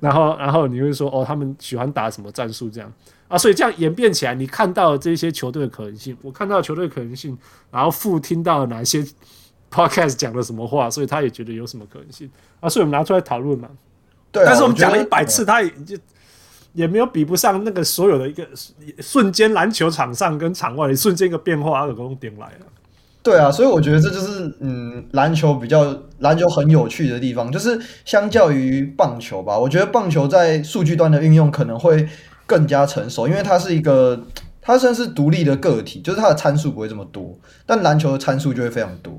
[0.00, 2.92] 然后然后你会说哦，他们喜欢打什么战术这样
[3.28, 3.38] 啊？
[3.38, 7.38] 所以这样演变起来，你看到这些球队的可能性，我看到球队可能性，
[7.70, 9.02] 然后父听到哪些
[9.70, 12.28] podcast 讲了什么话，所以他也觉得有什么可能性
[12.58, 12.68] 啊？
[12.68, 13.68] 所以我们拿出来讨论嘛。
[14.32, 15.96] 对啊，但是我们讲了一百次，他也就
[16.72, 18.46] 也没有比不上那个所有的一个
[19.00, 22.66] 瞬间，篮球场上跟场外的瞬间一个变化，有种点来了。
[23.22, 32.08] 对啊，所以我觉得这就是嗯，篮球比较篮球很有趣的地方，就是相较于棒球吧，我觉得棒球在数据端的运用可能会
[32.46, 34.24] 更加成熟，因为它是一个
[34.62, 39.18] 它算是独立的个体，就是它的参数不会这么多，但篮球的参数就会非常多。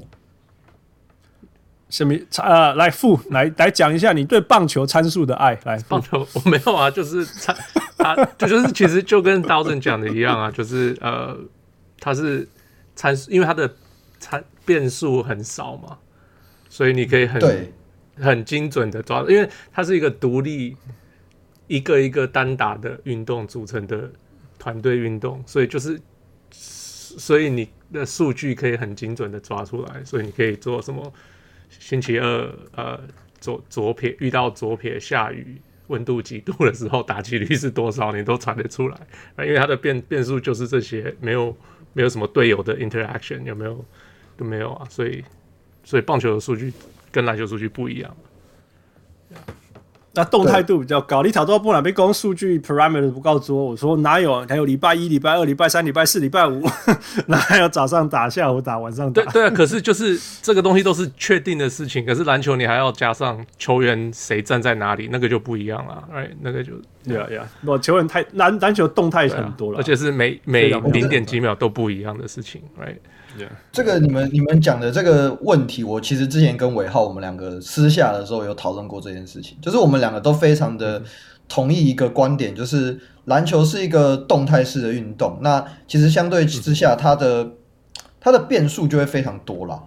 [1.91, 2.15] 什么？
[2.37, 5.59] 呃，来傅来来讲一下你对棒球参数的爱。
[5.65, 7.55] 来，棒球我没有啊，就是参
[7.97, 11.37] 啊，就 就是其实就跟刀正讲的一样啊，就是呃，
[11.99, 12.47] 它是
[12.95, 13.69] 参数，因为它的
[14.19, 15.97] 参变数很少嘛，
[16.69, 17.73] 所以你可以很
[18.15, 20.77] 很精准的抓，因为它是一个独立
[21.67, 24.09] 一个一个单打的运动组成的
[24.57, 25.99] 团队运动，所以就是
[26.51, 31.11] 所以你的数据可以很精准的抓出来，所以你可以做什么？
[31.79, 32.99] 星期二，呃，
[33.39, 38.97] 左左撇遇到左撇下雨，温度几度的时候，打击率是多少，你都传得出来。
[39.39, 41.55] 因为它的变变数就是这些，没有
[41.93, 43.85] 没有什么队友的 interaction，有没有
[44.37, 45.23] 都没有啊，所以
[45.83, 46.71] 所以棒球的数据
[47.11, 48.15] 跟篮球数据不一样。
[50.13, 54.45] 那动态度比较高，你讨到不然被公数据 parameter 不够多，我说哪有？
[54.47, 56.61] 还有礼拜一、礼拜二、礼拜三、礼拜四、礼拜五，
[57.27, 59.23] 哪还有早上打、下午打、晚上打？
[59.23, 66.03] 对对啊，可是就是这个东西都是确定的事情，可是篮球你还要加上球员谁站在哪里，那个就不一样了。
[66.13, 66.73] 哎，那个就
[67.05, 72.97] 对啊，对啊，我球员太篮篮球动态很多了，而且是每每零点几秒都不一样的事情，right？Yeah.
[73.71, 81.01] 这个你们你们讲的这个问题，我其实之前跟伟浩我们两个私下的时候有讨论过这件事情，就是我们两个都非常的
[81.47, 87.51] 同意一个观点，就是篮球是一个动态式的运动，那其实相对之下，它的
[88.19, 89.81] 它的变数就会非常多啦，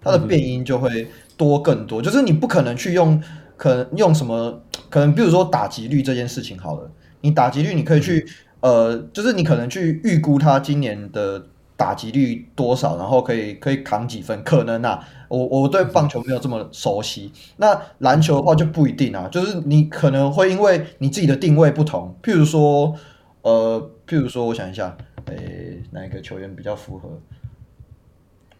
[0.00, 3.20] 它的变音就会多更多，就是你不可能去用
[3.56, 6.90] 可能用什么，可能比如说打击率这件事情好了，
[7.20, 8.26] 你打击率你可以去
[8.60, 11.46] 呃，就是你可能去预估它今年的。
[11.76, 14.42] 打击率多少，然后可以可以扛几分？
[14.44, 17.32] 可能啊，我我对棒球没有这么熟悉。
[17.56, 22.94] 那篮球的话就不一定啊，就是你可能会因为你自己的定位不同，譬如说，
[23.42, 24.96] 呃，譬如说，我想一下，
[25.26, 27.20] 诶，哪一个球员比较符合？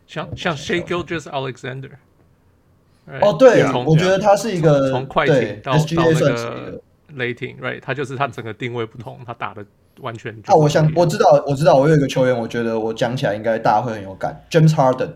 [0.06, 1.90] 像像 Shai Gilgeous-Alexander。
[3.20, 6.82] 哦，对，我觉得他是一个从快艇到到那个
[7.14, 7.80] 雷霆，right？
[7.80, 9.64] 他就是他整个定位不同，他打的。
[10.00, 10.54] 完全啊！
[10.54, 15.10] 我想我知道，我知道，我有一个球员，我觉得我讲起来应该大家会很有感，James Harden。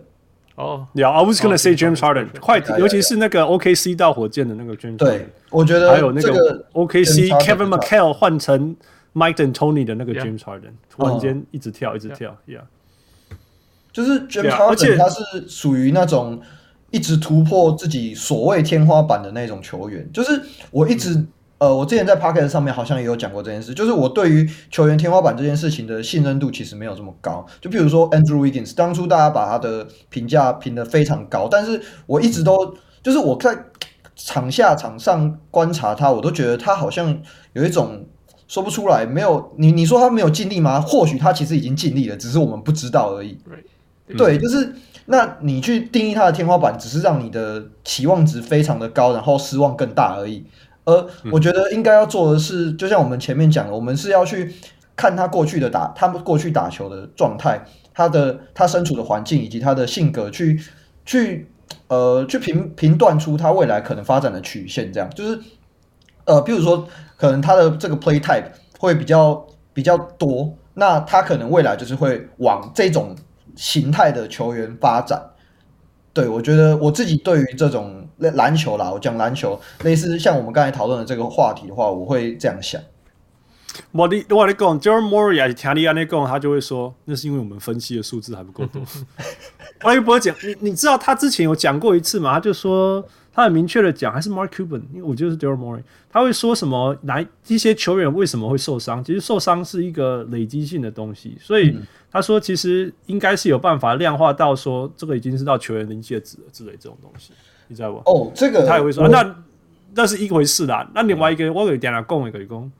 [0.54, 4.96] 哦，Yeah，I was gonna say James Harden，快艇，尤其是那个 OKC 到火箭的那个 James。
[4.96, 8.74] 对，我觉得还有那个 OKC Kevin McHale 换成
[9.14, 12.62] Mike and Tony 的那个 James Harden，突然间一直跳，一直跳，Yeah。
[13.92, 16.40] 就是 James Harden，他是属于那种
[16.90, 21.24] 一直突破自己所谓天花板的那种球员，就是我一直。
[21.58, 27.44] 呃，我之前在 p o c k e t 上面好像也有讲过这件事，就是我对于球员天花板这件事情的信任度其实没有这么高。
[27.60, 33.56] 就比如说 Andrew Wiggins，当初大家把他的评价评得非常高，但是我一直都就是我在
[34.14, 37.20] 场下场上观察他，我都觉得他好像
[37.54, 38.06] 有一种
[38.46, 40.80] 说不出来，没有你你说他没有尽力吗？
[40.80, 43.36] 或许他其实已经尽力了，只是我们不知道而已。
[43.48, 44.16] Right.
[44.16, 44.74] 对，就是
[45.06, 50.44] 那你去定义他的天花板，只是让你的期望值非常的高，然后失望更大而已。
[50.88, 54.54] 而我觉得应该要做的是，就像我们前面讲的，我们是要去
[54.96, 57.62] 看他过去的打，他们过去打球的状态，
[57.92, 60.64] 他的他身处的环境以及他的性格去，去
[61.04, 61.50] 去
[61.88, 64.90] 呃去评评断出他未来可能发展的曲线。
[64.90, 65.38] 这样就是
[66.24, 68.46] 呃，比如说可能他的这个 play type
[68.78, 73.14] 会比较比较多，那他可能未来就是会往这种
[73.56, 75.22] 形态的球员发展。
[76.14, 82.80] 对，我觉得我自己对于这种篮球啦，我讲篮球，类似像我们刚才讨论的这个话题的话，我会这样想。
[83.92, 88.82] 我的我的讲，Daryl Morey 还是听你安尼讲，他就会说，那是因为我们分析的数字还不够多。
[89.84, 92.34] 我也不会讲，你你知道他之前有讲过一次嘛？
[92.34, 96.96] 他就说他很明确的讲，还是 Mark Cuban，因为我就是 Daryl Morey，他会说什么？
[97.02, 99.04] 哪一些球员为什么会受伤？
[99.04, 101.70] 其实受伤是一个累积性的东西，所以。
[101.70, 107.34] 嗯他说：“其实应该是有办法量化到说，这个已经是到球员临界值了之类这种东西，
[107.68, 109.36] 你知道不？”哦，这个他也会说，那
[109.94, 110.88] 那是一回事啦。
[110.94, 112.72] 那另外一个，我有点来讲一个，讲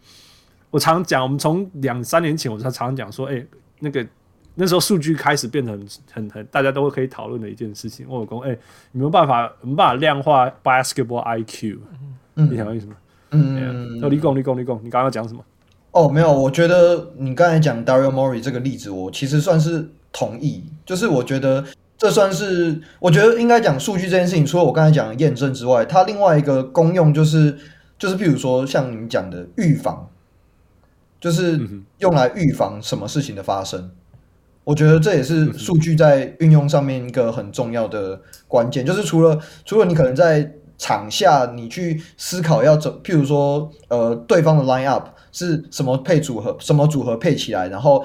[0.71, 3.45] 我常讲，我们从两三年前我才常讲说，哎，
[3.81, 4.07] 那个
[4.55, 8.07] 那时候数据开始变得很很很，大家都会可以讨论的一件事情。
[8.09, 8.59] 我有讲，哎，
[8.93, 11.79] 没有办法，没办法量化 basketball IQ，
[12.35, 12.93] 你想为什么？
[13.31, 15.45] 嗯，那你讲，你讲，你讲，你刚刚讲什么？
[15.91, 20.65] 哦，没有，我觉得你刚才讲 Dario Morey 这个例子，我其实算是同意。
[20.85, 21.65] 就是我觉得
[21.99, 27.59] 这算是，我觉得应该讲数据这件事情，除了我刚才讲的验证之外，它另外一个功用就是，
[27.99, 30.09] 就是譬如说像你讲的预防，
[31.21, 31.61] 就是
[31.99, 33.91] 用来预防什么事情的发生。
[34.63, 45.09] 我觉得这也是数据在运用上面一个很重要的关键，就是除了除了你可能在场下你去思考要怎，譬如说呃对方的 line up。
[45.31, 46.57] 是什么配组合？
[46.59, 47.69] 什么组合配起来？
[47.69, 48.03] 然后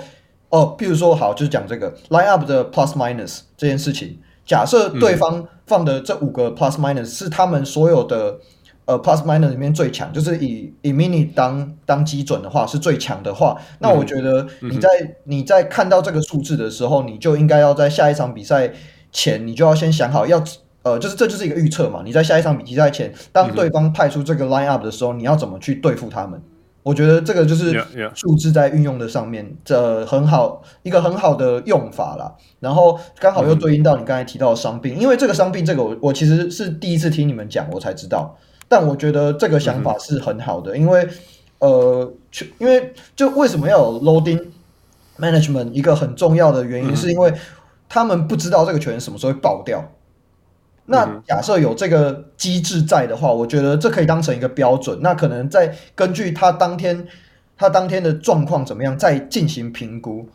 [0.54, 4.20] 哦，譬如说，好，就是讲这个 line up 的 plus minus 这件事情。
[4.46, 8.38] 假设对方放的这五个 plus minus 是他们所有的
[8.86, 14.90] 呃 plus minus 里面最强，就是以以 mini 当当基准的话是最强的话，那我觉得你在
[15.24, 18.72] 你在看到这个数字的时候，你就应该要在下一场比赛
[19.12, 20.44] 前，你就要先想好要
[20.84, 22.04] 呃，就是这就是一个预测嘛。
[22.06, 26.40] 你在下一场比赛前，当对方派出这个 line up 的时候，你要怎么去对付他们？
[26.84, 27.74] 我觉得这个就是
[28.14, 32.36] 数字在运用的上面，这很好一个很好的用法啦。
[32.60, 38.38] 然后刚好又对应到你刚才提到的伤病，因为这个伤病这个我我其实是第一次听你们讲，我才知道。
[38.68, 41.08] 但我觉得这个想法是很好的，因为
[41.60, 42.14] 呃，
[42.60, 44.48] 因为就为什么要有 loading
[45.18, 45.72] management？
[45.72, 47.34] 一个很重要的原因是因为
[47.88, 49.90] 他们不知道这个球员什么时候会爆掉。
[50.86, 55.00] 那假设有这个机制在的话，我觉得这可以当成一个标准。
[55.02, 57.08] 那可能再根据他当天
[57.58, 60.28] 他当天的状况怎么样，再进行评估。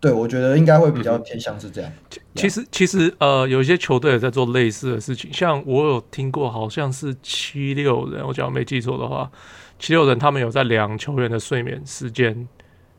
[0.00, 1.92] 对，我觉得应该会比较偏向是这样。
[2.34, 5.32] 其实其实呃，有一些球队也在做类似的事情。
[5.32, 9.30] 像我有听过，好像是七六人，我假如没记错的话，
[9.78, 12.48] 七六人他们有在量球员的睡眠时间，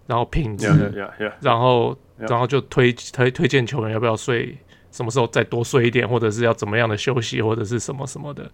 [0.07, 4.55] 然后品质，yeah, yeah, yeah, 然后.然后就推推推荐球员要不要睡。
[4.93, 8.49] 什么时候再多睡一点，或者是要怎么样的休息，或者是什么什么的。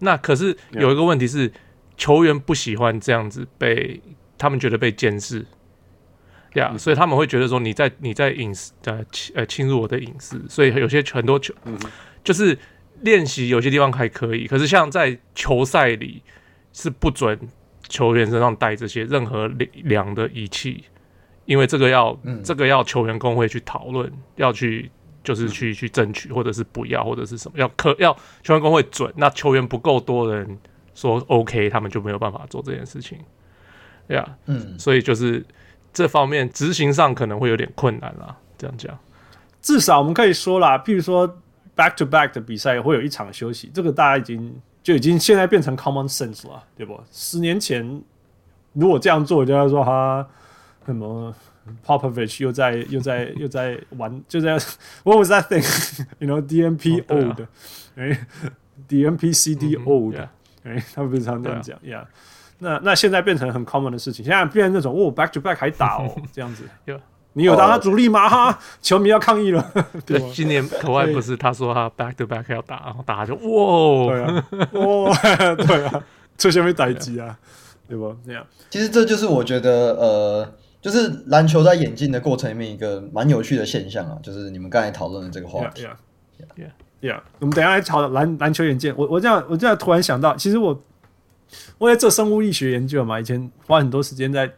[0.00, 1.50] 那可是有一个问题是，
[1.96, 4.00] 球员不喜欢这样子被
[4.36, 5.46] 他们觉得被监视，
[6.54, 9.04] 呀、所以他们会觉得说你在你在隐私呃
[9.36, 10.44] 呃侵入我的隐私。
[10.48, 11.78] 所以有些很多球、嗯、
[12.24, 12.58] 就是
[13.02, 16.20] 练习有些地方还可以，可是像在球赛里
[16.72, 17.38] 是不准
[17.88, 19.46] 球员身上带这些任何
[19.84, 20.82] 量的仪器，
[21.44, 24.90] 因为这个要、嗯、这个要球员工会去讨论，要去。
[25.24, 30.58] 就是去去争取，或者是不要，或者是什么要可要球员工会准，那球员不够多的人
[30.94, 33.18] 说 OK，他们就没有办法做这件事情，
[34.06, 35.44] 对啊，嗯，所以就是
[35.92, 38.36] 这方面执行上可能会有点困难啦。
[38.56, 38.96] 这样讲，
[39.60, 41.26] 至少我们可以说啦，譬如说
[41.74, 47.02] back to back 的比赛会有一场休息，这个大家已经就已经现在变成 common sense 了，对不？
[47.10, 48.02] 十年前
[48.74, 50.26] 如果这样做，就要说他
[50.86, 51.34] 什么
[51.84, 54.52] ？Popovich 又在又在又在玩，就在
[55.02, 57.46] What was that thing？You know DMP old，
[57.96, 58.26] 哎
[58.88, 60.14] ，DMP CD old，
[60.62, 62.04] 哎，他们不是常这样讲，Yeah。
[62.58, 66.64] 那那现在变成很 common 的事情，现在变成那种哦，back to back 还打哦， 这样子。
[67.36, 68.28] 你有当他主力吗？
[68.28, 69.72] 哈，球迷要抗议了。
[70.06, 76.04] 对，今年可外不是他说他 back to back 要打，然后大家就哇，对啊，哇，对啊，
[76.36, 77.36] 这些没打击啊，
[77.88, 78.16] 对不？
[78.24, 80.54] 这样，其实这就是我觉得呃。
[80.84, 85.82] 就是篮球在演进的过程里面一个蛮有趣的现象啊，就是你们刚才讨论的这个话题。
[85.82, 85.96] Yeah,
[86.38, 86.66] yeah,
[87.00, 87.20] yeah, yeah.
[87.38, 88.92] 我们等一下来讨论篮篮球演进。
[88.94, 90.78] 我我这样我这样突然想到，其实我
[91.78, 94.52] 我在做生物力学研究嘛，以前花很多时间在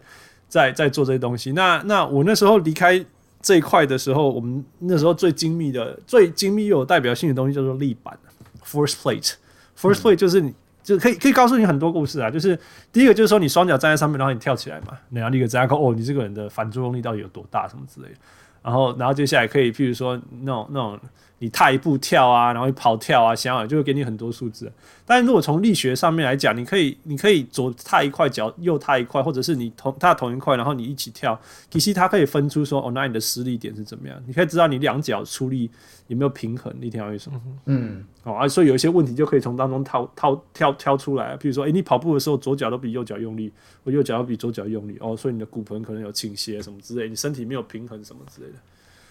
[0.48, 1.52] 在在做这些东西。
[1.52, 3.06] 那那我那时候离开
[3.40, 8.18] 这一块的时候，我们那时候最精密的、最精密又有代表性的东西叫做立板
[8.64, 9.34] （force plate）。
[9.78, 10.52] force plate 就是你
[10.86, 12.30] 就可以可以告诉你很多故事啊。
[12.30, 12.58] 就是
[12.92, 18.14] 第一个就是说你双脚站在上面，然后你跳起来嘛，然后立个站，哦，你这个人的反作用力到底有多大，什么之类的。
[18.62, 20.98] 然后然后接下来可以，譬如说那种那种。
[21.38, 24.72] 你踏一步跳啊，然后跑跳啊，想想就会给你很多数字。
[25.04, 31.38] 但是如果从力学上面来讲，你可以你可以左踏一块脚，右踏一块，或者是你同踏同一块，然后你一起跳，
[31.70, 34.20] 其实它可以分出说，哦，那你的施力点是怎么样？
[34.26, 35.70] 你可以知道你两脚出力
[36.06, 37.40] 有没有平衡，你听我意思吗？
[37.66, 41.36] 嗯，哦啊，所以有一些问题就可以从当中套套挑挑出来。
[41.36, 43.52] 比如说，诶，你跑步的时候左脚都比右脚用力，
[43.84, 48.54] 或右脚都比左脚用力，哦，所以你的骨盆可能有倾斜什么之类，你身体没有平衡什么之类的。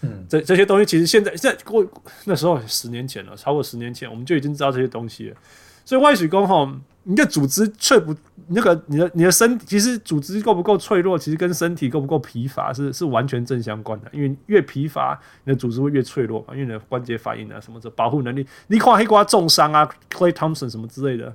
[0.02, 1.84] 嗯，这这些东西其实现在在过
[2.24, 5.36] 那时候十年前了，超过十年前我们就已经知道这些东西了。
[5.84, 6.68] 所以外水工吼，
[7.04, 8.14] 你的组织脆不
[8.48, 14.10] 那个你的你的身体其实组织够不够脆弱，其实跟身体够不够疲乏是是完全正相关的。
[14.12, 18.44] 因为越疲乏，你的组织会越脆弱嘛，因为你的关节反应啊什么的保护能力。
[18.66, 21.32] 你看黑瓜重伤啊，Clay Thompson 什么之类的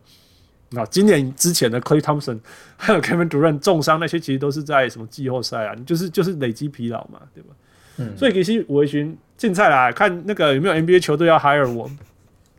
[0.72, 2.40] 那，今年之前的 Clay Thompson
[2.76, 7.56] 还有 Kevin Durant 重伤那些，其实都是在什么季后赛啊，就是就是累积疲劳嘛，对吧？
[7.98, 11.90] 嗯、所以其实我一群竞赛啦，看那个有没有 NBA 球队要 hire 我，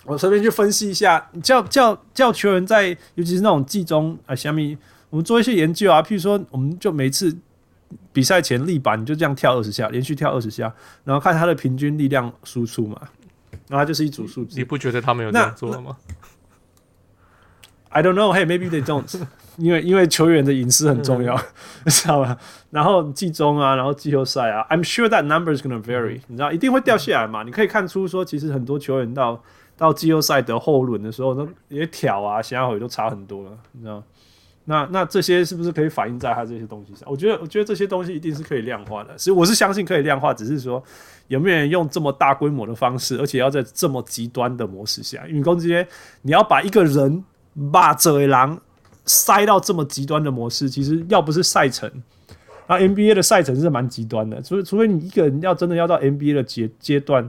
[0.05, 4.77] 我随便去分析一下，叫叫叫球员在，尤其是那种季中啊，下面
[5.11, 7.37] 我们做一些研究啊，譬如说，我们就每次
[8.13, 10.73] 比赛前立板，你就这样跳二十下，连续跳二十下，
[11.05, 13.01] 然后看他的平均力量输出嘛，
[13.69, 14.59] 然后就是一组数字。
[14.59, 15.97] 你不觉得他们有这样做吗
[17.91, 18.35] ？I don't know.
[18.35, 19.05] Hey, maybe they don't.
[19.59, 21.39] 因为因为球员的隐私很重要，
[21.85, 22.37] 你、 知道吧？
[22.71, 27.43] 然后季中啊，然后季后赛啊，I'm sure that number is gonna vary，你知道一定会掉下来嘛？
[27.43, 29.43] 你可以看出说，其实很多球员到
[29.77, 34.03] 到季后赛的后轮的时候，那也挑啊，想要回都差很多了，你知道？
[34.65, 37.07] 那那这些是不是可以反映在他这些东西上？
[37.11, 40.83] 我觉得我觉得这些东西一定是可以量化的，所以我是相信可以量化，只是说
[41.27, 45.87] 有没有人用这么大规模的方式，而且要在这么极端的模式下，因为攻击间
[46.23, 47.23] 你要把一个人
[47.53, 48.59] 骂这位狼。
[49.05, 51.91] 塞到这么极端的模式，其实要不是赛程，
[52.67, 57.29] 啊，NBA 的赛程是蛮极端的，除除非你一个人要真的要到 NBA 的阶阶段，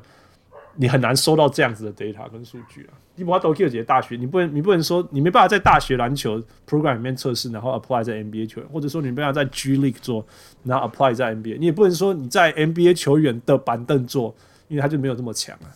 [0.76, 2.94] 你很难收到这样子的 data 跟数据啊。
[3.16, 10.26] 你不要都几个大学，你不能你不能说你没办法在大学篮球 program 里面测试，然后 apply 在 NBA 球员，或者说你没办法在 G League 做，
[10.64, 14.36] 然后 apply 在 NBA，你也不能说你在 NBA 球员的板凳做，
[14.68, 15.70] 因为他就没有这么强啊。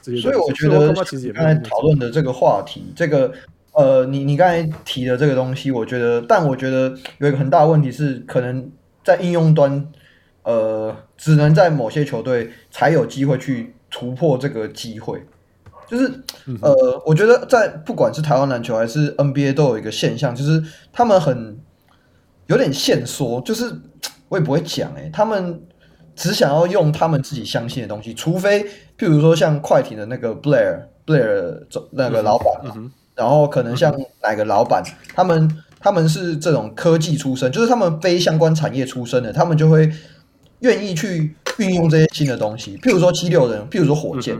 [0.00, 3.32] 所以我觉得其实刚才讨论的这个话题，这个。
[3.74, 8.70] 呃，你你刚才提的这个东西，我觉得，但我觉得有一个很大的问题是，可能
[9.02, 9.88] 在应用端，
[10.44, 15.20] 呃，只能在某些球队才有机会去突破这个机会。
[15.88, 16.08] 就是，
[16.62, 20.62] 呃，我觉得在不管是台湾篮球还是 NBA 都有一个现象，就是
[20.92, 21.58] 他们很
[22.46, 23.70] 有点限缩，就是
[24.28, 25.60] 我也不会讲诶、欸，他们
[26.14, 28.62] 只想要用他们自己相信的东西，除非
[28.96, 31.58] 譬如说像快艇的那个 Blair Blair
[31.90, 32.46] 那个老板。
[32.64, 34.82] 嗯嗯然后可能像哪个老板，
[35.14, 39.90] 他们他们是这种科技出身，就是他们非相关产业出身的，他们就会
[40.60, 42.76] 愿意去运用这些新的东西。
[42.78, 44.36] 譬如说七六人，譬如说火箭，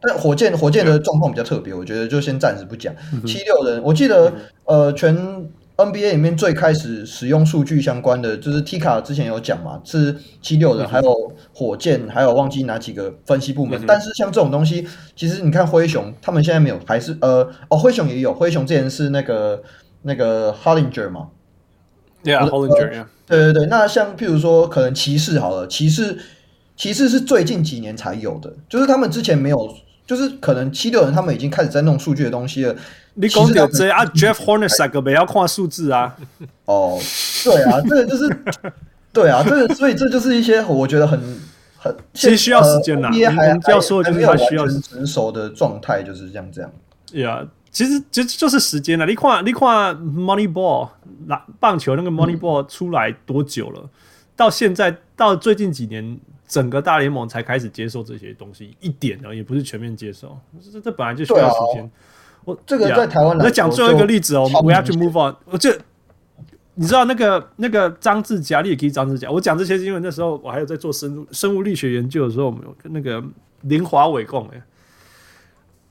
[0.00, 2.94] 但火箭火箭的状况比较特别，我觉得就先暂时不讲。
[3.26, 4.32] 七六人，我记得
[4.64, 5.16] 呃全。
[5.76, 13.78] NBA 里面最开始使用数据相关的，就是 T 卡之前有讲嘛，是七六人，还有火箭，还有忘记哪几个分析部门。
[13.86, 19.62] 但是像这种东西，其实你看灰熊，他们现在没有，还是呃哦，灰熊也有，灰熊之前是那个
[20.00, 21.28] 那个 Hollinger 嘛
[22.24, 23.66] ，Yeah，Hollinger，呃，对对对。
[23.66, 26.16] 那像譬如说，可能骑士好了，骑士
[26.74, 29.74] 骑士是最近几年才有的，就是他们之前没有，
[30.06, 32.74] 就是可能七六人他们已经开始在弄数据的东西了。
[33.18, 36.14] 你讲到这啊，Jeff Hornacek 个不要看数字啊。
[36.66, 36.98] 哦，
[37.42, 38.44] 对啊，这个就是，
[39.10, 41.18] 对啊，这个所以这就是一些我觉得很
[41.78, 43.08] 很，其实需要时间呐。
[43.10, 46.70] 你还要说就是他需要成熟的状态就是这样这样。
[47.12, 49.06] 呀、yeah，其实就就是时间了。
[49.06, 50.90] 你看，你看 Moneyball
[51.26, 53.80] 篮棒球那个 Moneyball 出来多久了？
[53.82, 53.90] 嗯、
[54.36, 60.38] 到现在到最近几年，整个大联盟才开始接受这些东西，一点呢，也不是全面接受。
[60.60, 61.90] 这这本来就需要时间。
[62.46, 65.34] 我这个在台湾，来讲最后一个例子哦，We have to move on。
[65.46, 65.76] 我这
[66.76, 69.28] 你知道那个那个张志佳，你也可以张志佳。
[69.28, 73.20] 我讲这些是因为那时候我还有在做生物生物力学研究的时候，我们有跟那个
[73.62, 74.62] 林华伟共哎，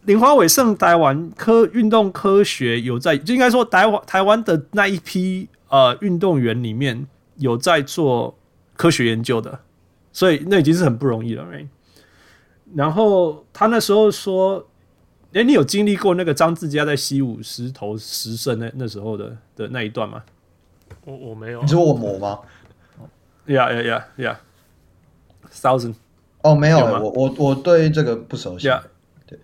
[0.06, 8.34] 林华伟胜台湾科运动科学有在，就应该说台湾台湾的那一批呃运动员里面有在做
[8.78, 9.60] 科学研究的，
[10.14, 11.68] 所以那已经是很不容易了，right?
[12.74, 14.66] 然后他那时候说。
[15.36, 20.24] 哎，你有经历过那个张志佳在西武十投十胜那那时候的的那一段吗？
[21.04, 22.40] 我我没有，你说我魔吗
[23.46, 24.36] ？Yeah, yeah, yeah, yeah.
[25.52, 25.96] Thousand.
[26.42, 28.70] 哦，没有，我我我对这个不熟悉。
[28.70, 28.84] Yeah.
[29.28, 29.38] 对。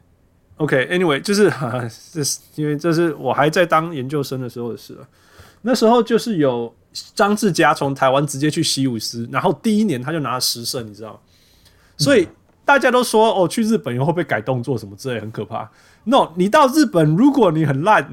[0.56, 5.06] OK，Anyway，、okay, 就是哈，这是因为这是我还在当研究生的时候的事了。
[5.64, 6.74] 那时候就是有
[7.14, 11.22] 张志佳从台湾直接去西武狮，然后第一年他就拿了十胜，你知道，
[11.98, 12.26] 所以。
[12.72, 15.70] 嗯大家都说哦，去日本以后会被改动作什么之类，很可怕。
[16.06, 18.10] No，你到日本，如果你很烂，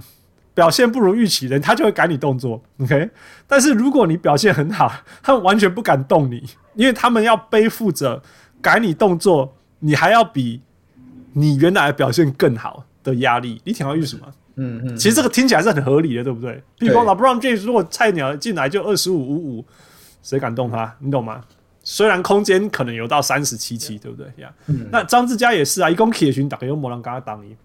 [0.53, 2.61] 表现不如预期人，他就会改你动作。
[2.81, 3.11] OK，
[3.47, 4.93] 但是如果你表现很好，
[5.23, 6.43] 他们完全不敢动你，
[6.75, 8.21] 因为他们要背负着
[8.61, 10.61] 改你动作，你还要比
[11.35, 13.61] 你原来的表现更好的压力。
[13.65, 14.27] 你想要预什么？
[14.57, 14.97] 嗯嗯。
[14.97, 16.61] 其实这个听起来是很合理的，对不对？
[16.81, 19.65] 比如说 LeBron James 如果菜鸟进来就二十五五五，
[20.21, 20.93] 谁敢动他？
[20.99, 21.43] 你懂吗？
[21.91, 24.53] 虽然空间可能有到三十七期，对不对呀？
[24.67, 27.57] 嗯、那张志佳也是啊，一共铁巡打给用魔狼跟他挡一，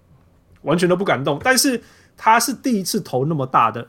[0.61, 1.37] 完全都不敢动。
[1.43, 1.83] 但是
[2.15, 3.85] 他是第一次投那么大的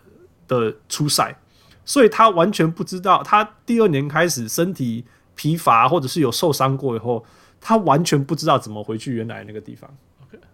[0.49, 1.39] 的初赛，
[1.85, 3.23] 所以他完全不知道。
[3.23, 5.05] 他第二年开始身体
[5.37, 7.25] 疲乏，或者是有受伤过以后，
[7.61, 9.89] 他完全不知道怎么回去原来那个地方。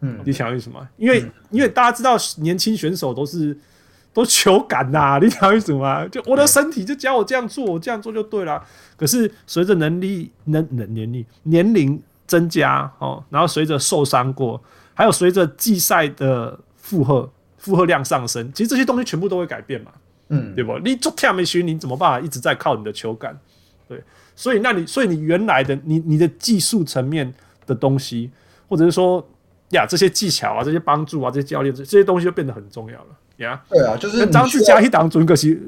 [0.00, 0.86] 嗯，你想要什么？
[0.98, 3.58] 因为、嗯、因为大家知道年轻选手都是。
[4.12, 6.06] 都球感呐、啊，你懂意思吗？
[6.08, 8.62] 就我的身体就教我这样做，我这样做就对了。
[8.96, 14.60] 可是随着能力、能能年龄、年龄增加哦，然后随着受伤过，
[14.94, 19.92] 还有随着季赛的负荷负荷量上升，其实这些东西全部都会改变嘛。
[20.28, 20.78] 嗯，对不？
[20.80, 23.38] 你做跳没学，你怎么办法一直在靠你的球感？
[23.88, 24.00] 对，
[24.36, 27.32] 所以那你所以你原来的你你的技术层面
[27.66, 28.30] 的东西，
[28.68, 29.24] 或者是说
[29.70, 33.06] 呀这些技巧啊、这些帮助啊、这些教练这这些东西就变得很重要了。
[33.40, 35.58] Yeah, 对啊，就是张志佳一档准可惜，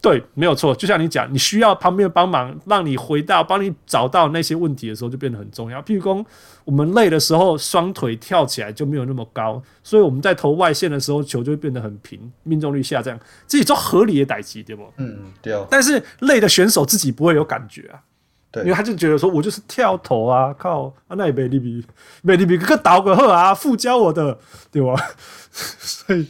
[0.00, 0.74] 对，没有错。
[0.74, 5.80] 就像你讲，你需要旁边帮忙，让你回到帮你找到那些问题的时候，就变得很重要。
[5.80, 6.26] 譬如说，
[6.64, 13.16] 我们累的时候，双腿跳起来就没有那么高，所以我们在投外线的时候，球就会变得很平，命中率下降。
[13.46, 14.82] 这也做合理的打击，对不？
[14.96, 15.64] 嗯，对哦。
[15.70, 18.02] 但是累的选手自己不会有感觉啊，
[18.50, 21.86] 对，因为他就觉得说，我就是跳投啊，靠，啊、那也没利比，
[22.22, 24.36] 没利比，个倒个鹤啊，副教我的，
[24.72, 24.96] 对吧？
[25.52, 26.26] 所以。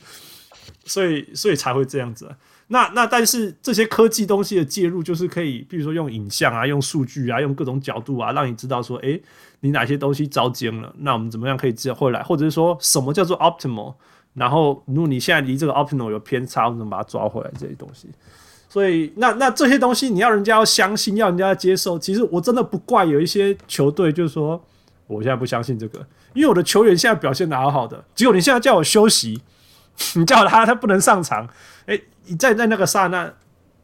[0.92, 2.28] 所以，所以才会这样子。
[2.68, 9.22] 那那，但是这些科技东西的介入，就是可以，比如说用影像啊，用数据啊，用各种角度啊，让你知道说，诶，
[9.60, 10.94] 你哪些东西遭奸了。
[10.98, 12.22] 那我们怎么样可以接回来？
[12.22, 13.94] 或者是说什么叫做 optimal？
[14.34, 17.50] 然后，如果你现在离这个 optimal 有偏差，我们怎么把它抓回来？
[17.58, 18.08] 这些东西。
[18.68, 21.98] 所以，那那这些东西，你要人家要相信，要人家要接受。
[21.98, 24.62] 其实我真的不怪有一些球队，就是说，
[25.06, 29.42] 我现在不相信这个，因为我的球员现在表现得好好的，结果你现在叫我休息。
[30.16, 31.46] 你叫他，他不能上场。
[31.86, 33.32] 哎、欸，你在在那个刹那，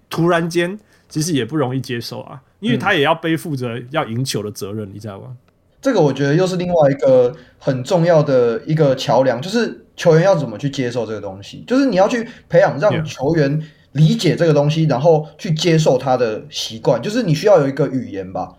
[0.08, 0.78] 突然间，
[1.08, 5.36] 其实也不容易接受啊，因为他也要背负着要赢球的责任，你知道吗？
[5.80, 18.54] 这个我觉得又是另外一个很重要的一个桥梁，就是球员要怎么去接受这个东西，就是你要去培养让球员理解这个东西，然后去接受他的习惯，就是你需要有一个语言吧。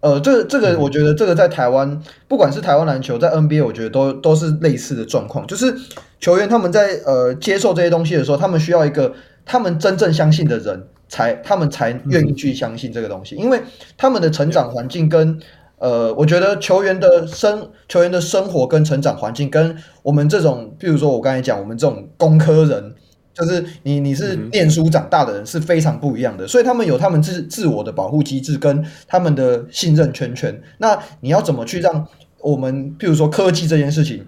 [0.00, 5.74] 呃，这个这个，我觉得这个在台湾，不管是台湾篮球，在 NBA，我觉得都都是类似的状况，就是
[6.22, 9.12] 球员他们在呃接受这些东西的时候，他们需要一个
[9.44, 13.60] 他们真正相信的人才，他们才愿意去相信这个东西，因为
[13.98, 15.38] 他们的成长环境跟
[15.78, 22.94] 呃，我觉得球员的生球员的生活跟成长环境跟我们这种，比如说我刚才讲，我们这种工科人。
[23.34, 30.60] 就是你，你是念书长大的人是非常不一样的，所以他们有他们自自我的保护机制跟他们的信任圈圈。
[30.76, 32.06] 那你要怎么去让
[32.40, 34.26] 我们，譬如说科技这件事情，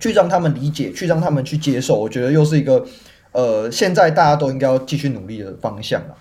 [0.00, 1.98] 去让他们理解，去让他们去接受？
[1.98, 2.84] 我觉得又是一个
[3.32, 6.16] 呃，现在大家都应该要继续努力的方向了。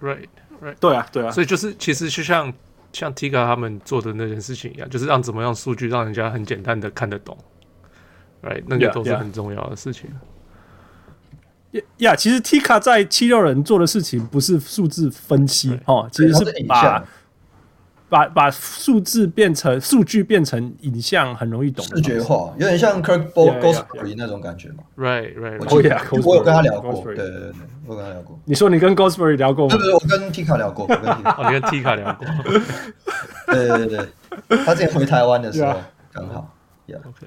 [0.00, 0.26] Right,
[0.62, 1.30] right，对啊，对啊。
[1.30, 2.52] 所以就是其实就像
[2.92, 7.36] 像 Tika 他们做的那件事情一样，就是让怎么样数据让人家很简单的看得懂
[8.42, 10.10] ，Right，那个都是很重要的事情。
[11.72, 11.84] Yeah, yeah.
[11.98, 17.04] 呀，其实 Tika 在七六人做的事情不是数字分析哦，其实是把
[18.08, 24.84] 把把数字变成数据变成影像，很容易懂，视觉化，有点像 Kirk Goldsberry 那种感觉嘛。
[24.96, 25.58] Right, right.
[25.60, 27.52] 我记得我有跟他聊过，对对对，
[27.86, 28.38] 我跟他聊过。
[28.44, 29.76] 你说你跟 Goldsberry 聊过吗？
[29.76, 30.86] 不是，我跟 Tika 聊过。
[30.86, 32.26] 我跟 Tika 聊过。
[33.54, 34.08] 对对对，
[34.64, 35.74] 他之前回台湾的时候
[36.12, 36.54] 刚好。
[36.86, 37.00] Yeah.
[37.06, 37.26] OK。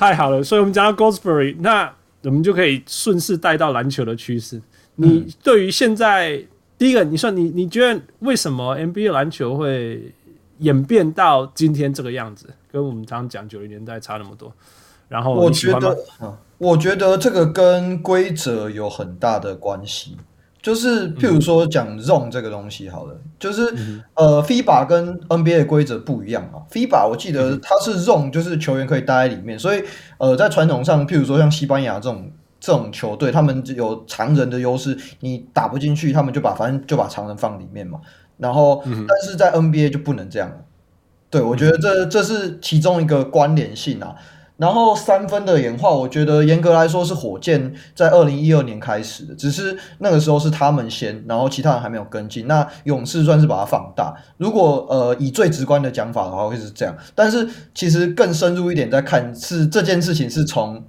[0.00, 1.92] 太好了，所以我们讲到 GOSBERRY 那
[2.22, 4.58] 我们就可以顺势带到篮球的趋势。
[4.96, 6.42] 你对于现在、
[6.78, 10.10] 第一个，你说你你觉得为什么 NBA 篮球会
[10.60, 12.46] 演变到今天这个样子？
[12.72, 14.50] 跟我们常常讲九零年代差那么多。
[15.06, 15.94] 然后我觉得，
[16.56, 20.16] 我觉得这个跟规则有很大的关系。
[20.62, 26.62] 就是譬如说讲 zone 这个东西好了，嗯、就是、嗯、呃，FIBA 跟 NBA 的规则不一样嘛。
[26.70, 29.82] FIBA 我记得它是 zone，就是球员可以待在里面，所以
[30.18, 32.30] 呃，在传统上，譬如说像西班牙这种
[32.60, 37.98] 这种球队，他们有常人的优势，你打不进去，他们就把反正就把常人放里面嘛。
[38.36, 40.56] 然后，嗯、但是在 NBA 就不能这样了。
[41.30, 44.14] 对，我觉得这这是其中一个关联性啊。
[44.60, 52.46] 然后三分的演化，我觉得严格来说是火箭在二零一二年开始的，只是那个时候是他们先，然后其他人还没有跟进。
[52.46, 54.14] 那勇士算是把它放大。
[54.36, 56.94] 如果呃以最直观的讲法的话，会是这样。
[57.14, 60.84] 但是其实更深入一点再看，是这件事情是从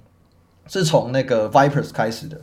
[0.66, 2.36] 是从那个 Vipers 开始的，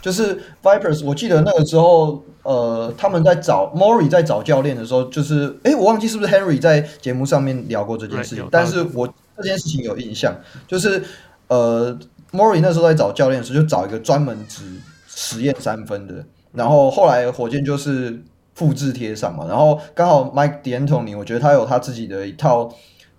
[0.00, 1.04] 就是 Vipers。
[1.04, 9.08] 我记得那个时候，呃，他们在找 Morey 在找教练的时候，就是诶，我忘记是不是 Henry 在节目上面聊过这件事情，但是我。
[9.36, 10.34] 这件事情有印象，
[10.66, 11.02] 就是
[11.48, 11.98] 呃
[12.32, 14.62] ，Morey 那时候在找教练的时候，就找一个专门只
[15.06, 18.22] 实验三分的，然后后来火箭就是
[18.54, 22.72] 复制贴上嘛，然后刚好 Mike D'Antoni，我觉得他有他自己的一套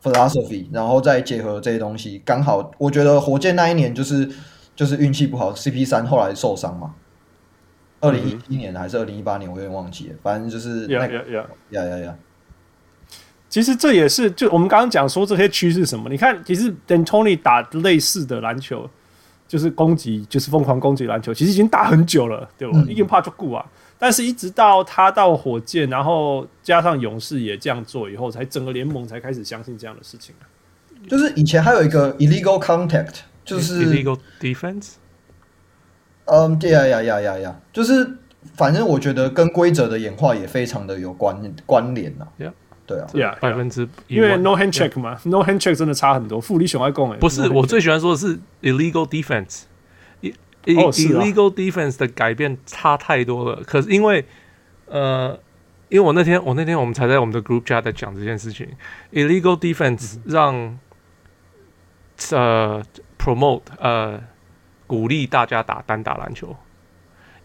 [0.03, 4.29] philosophy，然后再结合这些东西，刚好我觉得火箭那一年就是
[4.75, 6.93] 就是运气不好，CP 三后来受伤嘛，
[7.99, 12.17] 二零一一年还是二零一八年，我有点忘记了，反正就是那个，呀呀呀呀。
[13.53, 16.09] 其实这也是，就我们刚刚讲说这些趋势什么？
[16.09, 18.89] 你看，其实 D'Antoni 打类似的篮球，
[19.47, 22.83] 就是攻击，就是疯狂攻击篮球，其实已经打很久了，对吧？
[22.89, 23.63] 已经怕就顾啊。
[23.99, 30.49] 但是一直到他到火箭，然后加上勇士也这样做以后，才整个联盟才开始相信这样的事情啊。
[31.07, 34.93] 就是以前还有一个 illegal contact，就是 illegal defense。
[36.25, 38.17] 嗯，对呀呀呀呀呀，就是
[38.55, 42.27] 反正我觉得跟规则的演化也非常的有关关联呐。
[42.39, 42.53] Yeah.
[42.85, 46.41] 对啊，呀，百分之因为 no hand check 嘛，no hand check 真的差很多。
[46.41, 53.63] 富力熊爱讲，不是我最喜欢说的是 illegal defense，illegal defense 的改变差太多了。
[53.65, 54.25] 可是因为
[54.87, 55.39] 呃，
[55.87, 58.67] 因为我那天我那天我们才在我们的 group chat 在讲这件事情
[59.13, 60.77] ，illegal defense 让
[62.31, 62.83] 呃
[63.17, 64.21] promote 呃
[64.85, 66.53] 鼓励大家打单打篮球，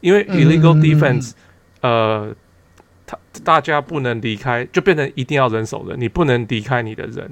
[0.01, 1.34] 因为 illegal defense
[1.80, 2.34] 呃。
[3.09, 7.31] 他大家不能离开，就变成一定要人手人，你不能离开你的人，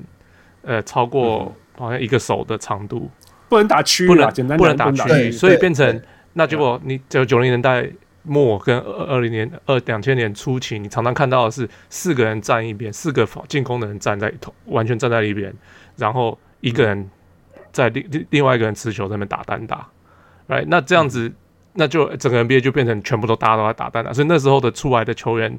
[0.63, 3.11] 呃，超过好像一个手的长度，
[3.51, 6.03] 不能打区，不能不能打区域，所以变成
[6.33, 7.87] 那结果，你就九零年代
[8.23, 15.53] 末跟二二零年二两千年初期，你常常看到的是四个人站一边，四个进攻的人站在同完全站在一边，
[15.97, 17.11] 然后一个人
[17.71, 19.87] 在另另另外一个人持球在那边打单打，
[20.47, 21.31] 来、right?，那这样子。
[21.79, 25.59] 那就整个 NBA 就变成全部都大家都在打单打，所以那时候的出来的球员，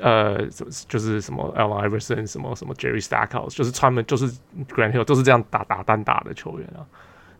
[0.00, 0.44] 呃，
[0.88, 4.28] 就是什么 Allen Iverson，什么什么 Jerry Stackhouse，就是他们就是
[4.68, 6.82] Grant Hill 都是这样打打单打的球员啊。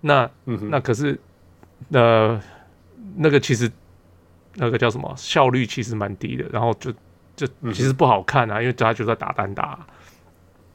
[0.01, 1.19] 那、嗯、那可是
[1.91, 2.41] 呃，
[3.17, 3.71] 那个其实
[4.55, 6.93] 那个叫什么效率其实蛮低的，然后就
[7.35, 9.79] 就其实不好看啊，因为大家就在打单打。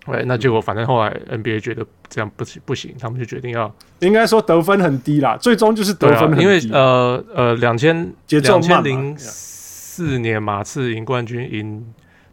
[0.06, 11.84] 对，那结果反正后来 NBA 觉得这样不行不行，他们就决定要应该说得分很低啦，最终就是得分很低，啊，因为呃呃两千两千零四年马刺赢冠军赢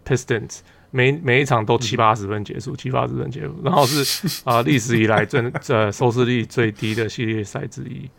[0.07, 0.59] Pistons，
[0.91, 8.11] 每每一场都七八十分结束，七八十分结束，然后是 啊历、呃、史以来最呃收视率最低的系列赛之一。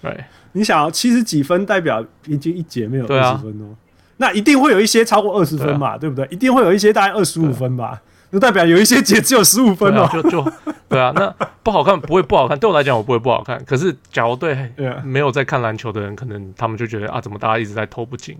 [0.00, 3.76] 对，你想要七十几分代表平均一节没有二十分哦，啊，
[4.16, 6.26] 那一定会有一些超过二十分嘛，对不对？
[6.30, 8.00] 一定会有一些大概二十五分吧。
[8.34, 10.52] 就代表有一些节只有十五分哦、喔啊，就就
[10.88, 11.32] 对啊，那
[11.62, 13.64] 不好看不会不好看，对我来讲我不会不好看。
[13.64, 14.72] 可是假如对
[15.04, 18.36] 没有在看篮球的人，可能他们就觉得啊，怎么大家一直在投不进？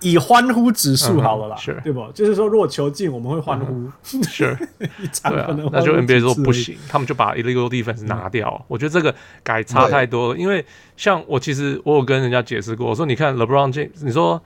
[0.00, 2.06] 以欢呼指数好了啦，对不？
[2.12, 4.88] 就是说，如果球进，我们会欢呼，是、嗯，
[5.30, 8.64] 对啊，那就 NBA 说不行，他们就把 illegal defense 拿掉、嗯。
[8.68, 10.62] 我觉得这个改差太多了，因为
[10.98, 14.42] 像我其实我有跟人家解释过，我说你看 LeBron James，你说。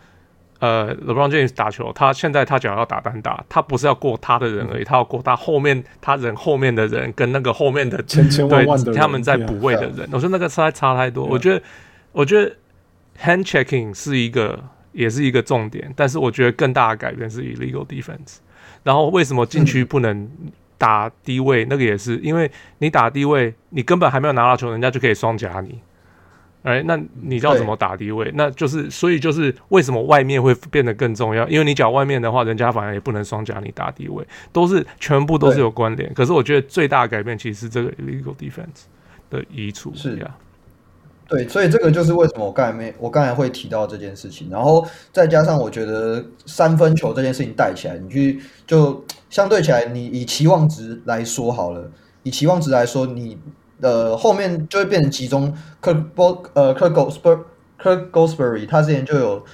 [0.64, 10.08] 呃，LeBron James 打球，他现在他讲要打单打，他不是要过他的人而已，他要过他后面他人后面的人跟那个后面的千千万万的对他们在补位的人。
[10.10, 11.62] 我说那个差差太多，我觉得
[12.12, 12.50] 我觉得
[13.20, 14.58] hand checking 是一个
[14.92, 18.38] 也是一个重点，但是我觉得更大的改变是 illegal defense。
[18.84, 20.30] 然后为什么禁区不能
[20.78, 21.66] 打低位？
[21.66, 25.78] 那个也是因为你打低位，你根本还没有拿到球，人家就可以双夹你。
[26.64, 28.32] 哎，那你知道怎么打低位？
[28.34, 31.46] 那就是，所以就是为什么外面会变得更重要？
[31.46, 36.10] 因为你讲外面的话，人家反而也不能双夹你打低位，都是全部都是有关联。
[36.14, 38.84] 可是我觉得最大的改变其实是这个 illegal defense
[39.28, 39.92] 的移除。
[39.94, 40.34] 是呀，
[41.28, 44.48] 对，所以这个就是为什么我刚才没我刚才会提到这件事情。
[44.50, 51.90] 然后再加上我觉得三分球这件事情带起来，你去就相对起来，你以期望值来说好了，
[52.22, 53.36] 以期望值来说，你。
[53.80, 55.52] 呃后面就会变成集中。
[55.82, 56.04] Kirk
[56.54, 57.40] 呃 Kirk Goldsberry
[57.80, 59.44] Kirk Goldsberry 他之前就有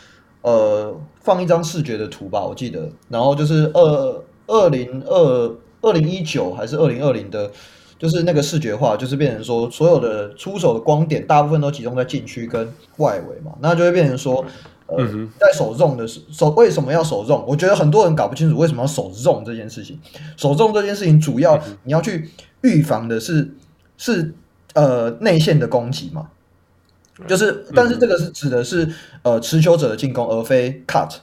[0.42, 7.50] 呃放一张视觉的图吧，我记得，然后就是二二零二二零一九还是二零二零的，
[7.98, 14.44] 就是那个视觉化，就是变成说所有的出手的光点大部分都集中在禁区跟外围嘛，那就会变成说。
[14.92, 15.06] 呃，
[15.38, 17.44] 在守 zone 的时守为什么要守 zone？
[17.46, 19.96] 我觉得很多人搞不清楚为什么要守 zone 这件事情。
[20.36, 22.28] 守 zone 这件事情主要你要去
[22.62, 23.48] 预防的是
[24.00, 24.32] 是
[24.72, 26.30] 呃内线的攻击嘛，
[27.26, 28.88] 就是但是这个是指的是
[29.22, 31.16] 呃持球者的进攻，而非 cut。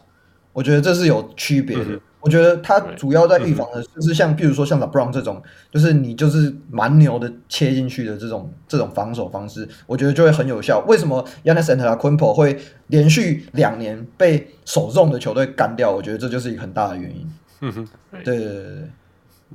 [0.54, 2.00] 我觉得这是有区别的。
[2.20, 10.84] 我觉得他主要在预防的就是像，比如说像 LeBron 这种，就是你就是蛮牛的切进去的这种这种防守方式，我觉得就会很有效。
[10.88, 15.92] 为什么 Giannis Antetokounmpo 会连续两年被守 zone 的球队干掉？
[15.92, 17.34] 我觉得这就是一个很大的原因。
[17.62, 17.88] 嗯哼，
[18.24, 18.54] 对对对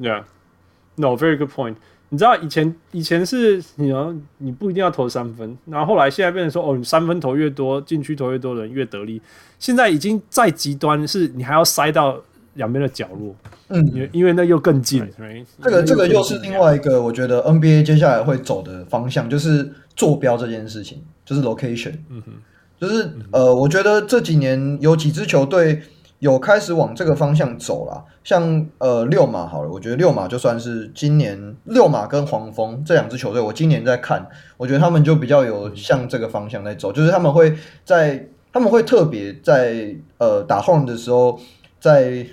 [0.00, 1.76] 对，Yeah，No，very good point。
[2.12, 9.20] 你知道以前以前是你要你不一定要投三分，然后后来现在变成说哦，你三分投越多，禁区投越多的人越得力。
[9.58, 12.22] 现在已经再极端，是你还要塞到。
[12.56, 13.34] 两边的角落，
[13.68, 22.32] 嗯，因为因为那又更近，对这个这个又是另外一个，我觉得 NBA 接下来会走的方向，就是坐标这件事情，就是 location，嗯哼，
[22.78, 25.80] 就是呃，我觉得这几年有几支球队
[26.22, 34.24] 有开始往这个方向走了，像呃六马好了，我觉得六马就算是今年六马跟黄蜂这两支球队，我今年在看，
[34.56, 41.38] 我觉得他们就比较有向这个方向在走，就是他们会在他们会特别在呃打 home 的时候
[41.80, 42.26] 在。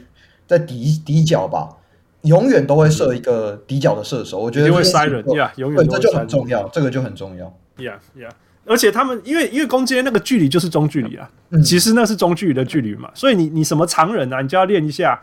[0.49, 1.69] 在底底角吧，
[2.23, 4.39] 永远都会设一个底角的射手。
[4.39, 7.45] 我觉得会塞人呀，永远对，这就很重要，这个就很重要。
[7.77, 8.27] 呀呀，
[8.70, 11.30] 而且他们因为因为攻坚那个距离就是中距离啊，
[11.65, 15.20] 其实那是中距离的距离嘛，所以你你什么常人啊，你就要练一下，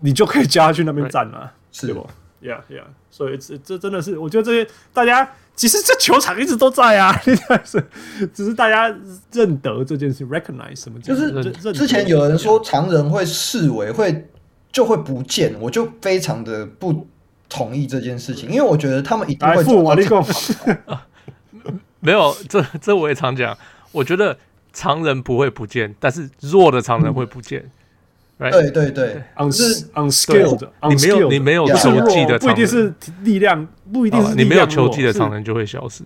[0.00, 2.08] 你就可以叫他去那边站了，是不
[2.42, 7.18] ？Yeah Yeah，，所以这这真的是，我觉得这些大家其实这球场一直都在啊，
[7.64, 7.82] 是
[8.32, 8.94] 只是大家
[9.32, 11.00] 认得这件事，recognize 什么？
[11.00, 14.28] 就是之前有人说常人会视为会。
[14.70, 17.06] 就会不见，我就非常的不
[17.48, 19.82] 同意这件事情，因为我觉得他们一定会做。
[22.00, 23.56] 没有，这这我也常讲，
[23.92, 24.36] 我觉得
[24.72, 27.70] 常人不会不见，但是弱的常人会不见。
[28.38, 28.52] 嗯、right?
[28.52, 36.04] 对对对，unskilled，你没有你没有球技的，不一定是力量，不一定是你没有球技的常人就会消失。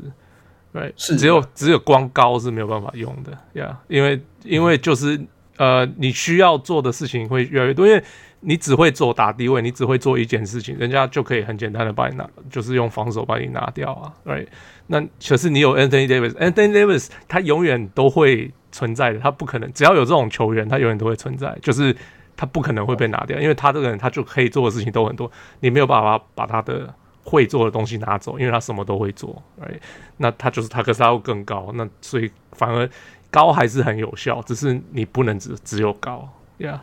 [0.73, 5.21] 对，是只有只有光高是没有办法用的呀，yeah, 因为因为就是
[5.59, 8.03] 呃，你需要做的事情会越来越多，因为。
[8.45, 14.47] 你只会做打低位，你只会做一件事情，人家就可以很简单的把你拿，就是用防守把你拿掉啊，right？
[14.89, 21.97] 那可是你有 Anthony Davis，Anthony Davis 他永远都会存在的，他不可能只要有这种球员，他永远都会存在，就是
[22.37, 25.31] 他不可能会被拿掉，因为他这个人他就可以做的事情都很多，
[25.61, 29.79] 你没有办法把他的会做的东西拿走，因为他什么都会做，right？
[30.17, 32.91] 那他就是他，可是他会更高，那所以反而
[33.31, 36.29] 高还是很有效，只是你不能只只有高
[36.59, 36.81] ，yeah。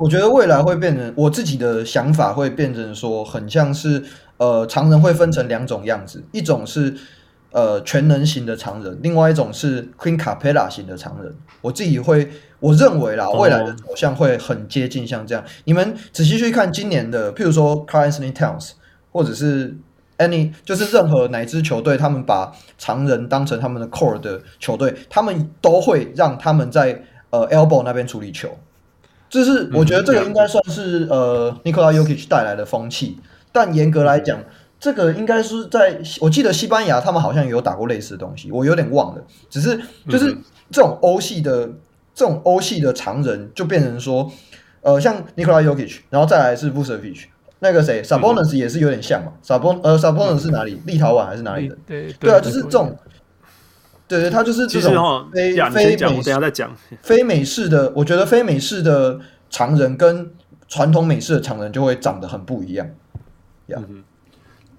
[0.00, 4.02] 我觉得未来会变成我自己的想法会变成说，很像是
[4.38, 6.96] 呃，常人会分成两种样子，一种是
[7.52, 11.30] 呃全能型的常人，另外一种是 Clint Capela 型的常人。
[11.60, 12.30] 我自己会
[12.60, 15.44] 我认为啦，未来的走向会很接近像这样。
[15.64, 18.70] 你们仔细去看今年的，譬如说 Karl-Anthony Towns，
[19.12, 19.76] 或者是
[20.16, 28.48] Any，就是任何哪支球队，他们把常人当成他们的 core 的球队，他们都会让他们在呃 elbow 那边处理球。
[29.30, 33.16] 就是我觉得这个应该算是呃，Nikola Jokic 带来的风气，
[33.52, 34.38] 但严格来讲，
[34.80, 39.22] 这个应该是在我记得西班牙他们好像也有打过类似的东西，我有点忘了。
[39.48, 40.36] 只是就是
[40.72, 41.68] 这种欧系的
[42.12, 44.28] 这种欧系的常人，就变成说，
[44.82, 47.26] 呃，像 Nikola Jokic，然后再来是 Vucevic，
[47.60, 49.32] 那个谁 Sabonis 也是有点像嘛。
[49.44, 50.82] Sabon 呃 Sabonis 是哪里？
[50.86, 51.78] 立陶宛还是哪里的？
[51.86, 52.98] 对对啊，就是这种。
[54.10, 56.76] 对对，他就是这种非非美，等下再讲。
[57.00, 60.28] 非美式的，我觉得非美式的常人跟
[60.66, 62.84] 传统美式的常人就会长得很不一样。
[63.68, 64.02] 嗯、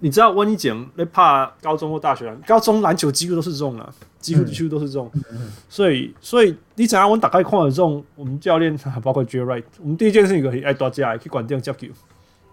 [0.00, 3.88] 你知道，我跟你讲，你怕高中或大学，高中篮球几乎都是这种啊，
[4.20, 5.10] 几乎几乎都是这种。
[5.14, 7.10] 嗯、所以，所以你怎样？
[7.10, 11.86] 我打开看了这种，我们教练 包括 Wright，我们第一件事情可以爱多加，可以管掉接球，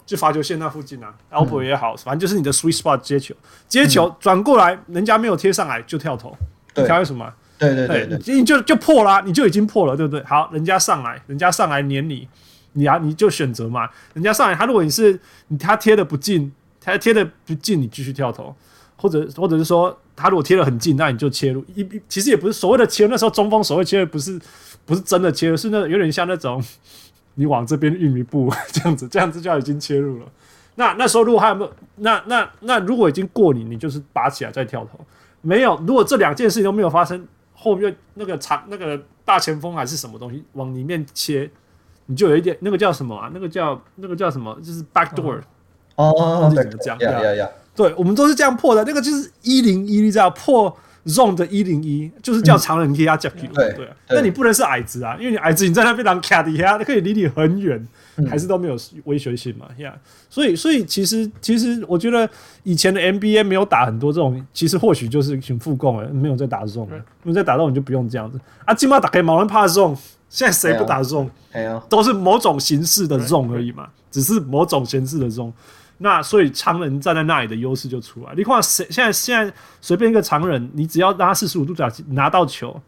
[0.05, 3.36] 就罚球线那附近啊，elbow 也好，反正就是你的 sweet spot 接球，
[3.67, 6.34] 接球转过来，人家没有贴上来就跳投。
[6.76, 7.32] 你挑什么？
[7.57, 10.24] 对对对，对，你就就破了，你就已经破了，对不对？
[10.24, 12.26] 好，人家上来，人家上来撵你，
[12.72, 13.89] 你啊，你就选择嘛。
[14.13, 16.49] 人家上来，他如果你是你，他贴的不近，
[16.80, 18.55] 他贴的不近，你继续跳投，
[18.95, 21.61] 或者或者是说，他如果贴的很近，那你就切入。
[21.76, 24.39] 一其实也不是所谓的切入，那时候中锋所谓切入不是
[24.86, 26.63] 不是真的切入，是那有点像那种
[27.36, 30.26] 你往这边运一步 这样子，这样子就已经切入了。
[30.76, 34.97] 那那时候如果还有没有，那那那如果已经过你，你就是拔起来再跳投。
[35.42, 41.50] 没有，如果这两件事情都没有发生，后面那个长那个大前锋还是什么东西往里面切，
[42.08, 43.30] 你就有一点那个叫什么啊？
[43.34, 44.58] 那个叫那个叫什么？
[44.62, 45.40] 就是 back door
[45.96, 46.98] 哦，怎么讲？
[47.00, 47.50] 呀呀呀！
[47.76, 48.84] 对，我们都是这样破的。
[48.84, 50.76] 那个就是一零一你知道破
[51.06, 53.30] zone 的一零一，就是叫常人压脚。
[53.54, 57.88] 对对，那你不能是矮子啊，因为你矮子你在那边当卡底下，可以离你很远。
[58.28, 62.30] 还是都没有威胁性嘛，呀、yeah.，所以所以其实其实我觉得
[62.63, 68.74] 以前的 NBA 没有打很多这种，其实或许就是挺副攻了，没有在打 zone，没有在打 zone 你就不用这样子啊。
[68.74, 69.97] 起码打开毛人怕 zone，
[70.30, 71.30] 现在谁不打 zone？
[71.88, 75.51] 都是某种形式的 zone 而已嘛，只是某种形式的 zone。
[75.99, 78.34] 那所以常人站在那里的优势就出来。
[78.36, 82.82] 你看谁现在现在随便一个常人，你只要让他四十五度角拿到球，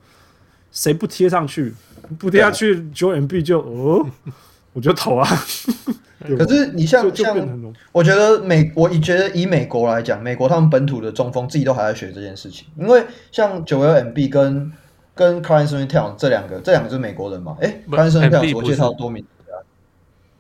[0.72, 1.74] 谁不贴上去？
[2.20, 4.06] 不贴下去，Joel Embiid 就哦。
[4.74, 5.28] 我就投啊，
[6.38, 7.36] 可是你像像，
[7.92, 14.72] 我觉得美，我觉得以美国来讲，美国他们本土的中锋自己都还在学这件事情，因为像九 L M B 跟
[15.14, 17.58] 跟 Karl-Anthony Towns 这两个，这两个是美国人嘛？
[17.60, 19.26] 诶 Karl-Anthony Towns 我介绍多名。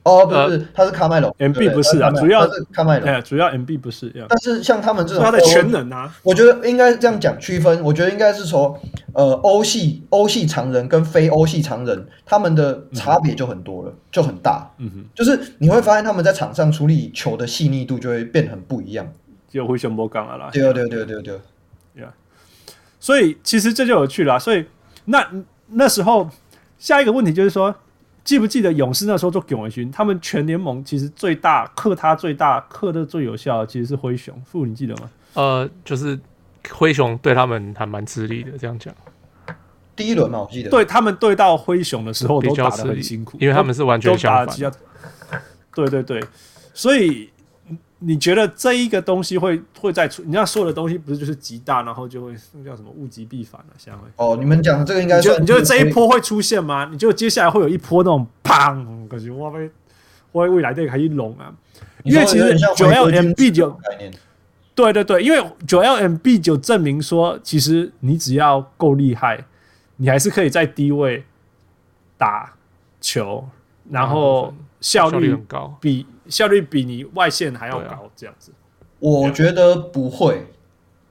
[0.04, 4.12] 哦，不是，他是卡麦隆，M B 不是啊，主要是卡麦隆，主要 M B 不是。
[4.28, 8.80] 但是像他们这种，他的全能啊，我觉得应该这样讲区分，我觉得应该是说，
[9.14, 14.68] 呃，欧系欧系常人跟非欧系常人，他们的差别就很多了，就很大。
[14.80, 19.08] 嗯哼，就是你会发现他们在场上处理球的细腻度就会变很不一样。
[19.50, 21.40] 就灰熊波刚啊啦，对对对对对，
[23.00, 24.40] 所以其实这就有趣了。
[24.40, 24.66] 所以
[25.06, 25.30] 那
[25.68, 26.28] 那时候
[26.80, 27.76] 下一个问题就是说。
[28.24, 34.40] 记不记得勇士那时候做勇军，他们全联盟其实最大克他最大克的最有效的其实是灰熊。
[34.46, 35.10] 傅，你记得吗？
[35.34, 36.20] 呃，就是
[36.70, 38.94] 灰熊对他们还蛮吃力的，这样讲。
[39.96, 40.70] 第一轮嘛，我记得。
[40.70, 44.72] 对他们对到灰熊的时候都打得很辛苦，因为他们是完全相反。
[45.74, 46.24] 对对对，
[46.74, 47.31] 所以。
[48.04, 50.24] 你觉得这一个东西会会再出？
[50.24, 53.78] 你要说的东西不是就是极大，然后就会那叫什么物极必反了、啊？
[53.78, 56.90] 相会哦，你们讲的这个应该你就你觉得这一波会出现吗？
[56.92, 59.70] 你觉得接下来会有一波那种砰，可是我被
[60.32, 61.54] 我未来这个还一龙啊？
[62.04, 63.80] 因为其实九 L M B 九
[64.74, 69.46] 对对对，因为九 L M B 九证明说，其实你只要够厉害，
[69.98, 71.24] 你还是可以在低位
[72.18, 72.54] 打
[73.00, 73.48] 球，
[73.92, 76.08] 然后效率很高，比。
[76.28, 78.52] 效率比你外线还要高，这样子，
[79.00, 80.46] 我觉得不会，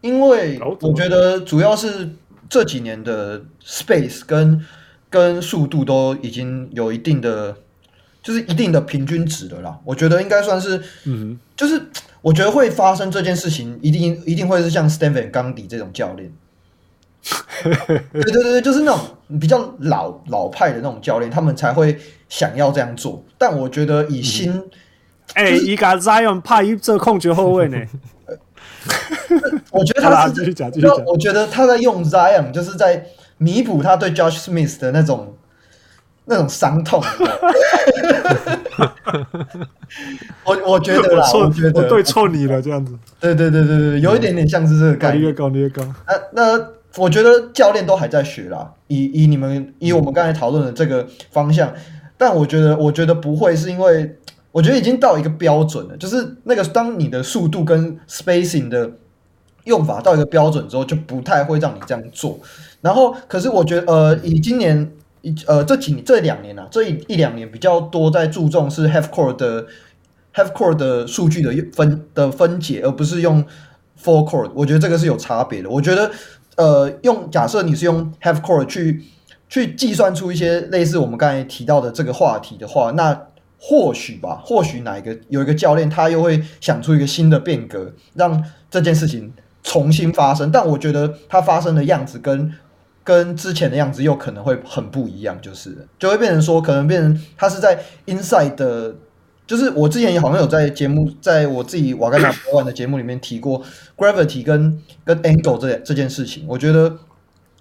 [0.01, 2.09] 因为我觉得主要是
[2.49, 4.65] 这几年的 space 跟
[5.09, 7.57] 跟速度都已经有一定的，
[8.23, 9.79] 就是一定的平均值的啦。
[9.85, 11.83] 我觉得应该算是，嗯，就是
[12.23, 16.33] 我觉得会发生这件事情，一定一定会是像 Stan Van Gundy 这种教练。
[17.63, 21.99] 对对对，就是那种比较老老派的那种教练，他们才会
[22.29, 23.23] 想要这样做。
[23.37, 24.71] 但我觉得以新、嗯
[25.35, 27.78] 哎，伊个 Zion 怕一这控球后卫呢？
[29.70, 30.55] 我觉得他是。
[31.07, 33.05] 我觉得他在用 Zion，就是在
[33.39, 35.37] 弥补他对 Josh Smith 的那种
[36.24, 37.03] 那种伤痛。
[40.45, 42.99] 我我觉得啦，我觉得我对错你了，这样子。
[43.20, 45.22] 对对对对对，有一点点像是这个概念。
[45.22, 45.83] 越高越高。
[46.07, 48.72] 那那我觉得教练都还在学啦。
[48.89, 51.72] 以以你们以我们刚才讨论的这个方向，
[52.16, 54.16] 但我觉得我觉得不会是因为。
[54.53, 58.91] 我觉得已经到一个标准了，就是那个当你的速度跟 spacing 的
[59.65, 62.37] 用法到一个标准之后，就不太会让你这样做。
[62.81, 64.91] 然后，可是我觉得，呃，以今年，
[65.23, 69.65] 一呃这几这两年啊，这一一两年比较多在注重是 half core 的
[70.35, 73.45] half core 的数据的分的分解，而不是用
[74.03, 74.51] full core。
[74.55, 75.71] 我觉得这个是有差别的。
[75.71, 76.11] 我觉得，
[76.57, 79.05] 呃，用假设你是用 half core 去
[79.49, 83.17] 去计算出一些类似我们刚才提到的这个话题的话，那。
[83.63, 89.31] 或许吧，或许哪一个有一个教练，他又会想出一个新的变革，让这件事情
[89.63, 90.51] 重新发生。
[90.51, 92.51] 但我觉得他发生的样子跟
[93.05, 98.95] 跟之前的样子又可能会很不一样，就是就会变成说，可能变成他是在 inside 的，
[99.47, 103.63] 就是我之前也好像有在节目，在我自己瓦甘达博玩的节目里面提过
[103.95, 106.47] gravity 跟跟 angle 这这件事情。
[106.49, 106.89] 我觉得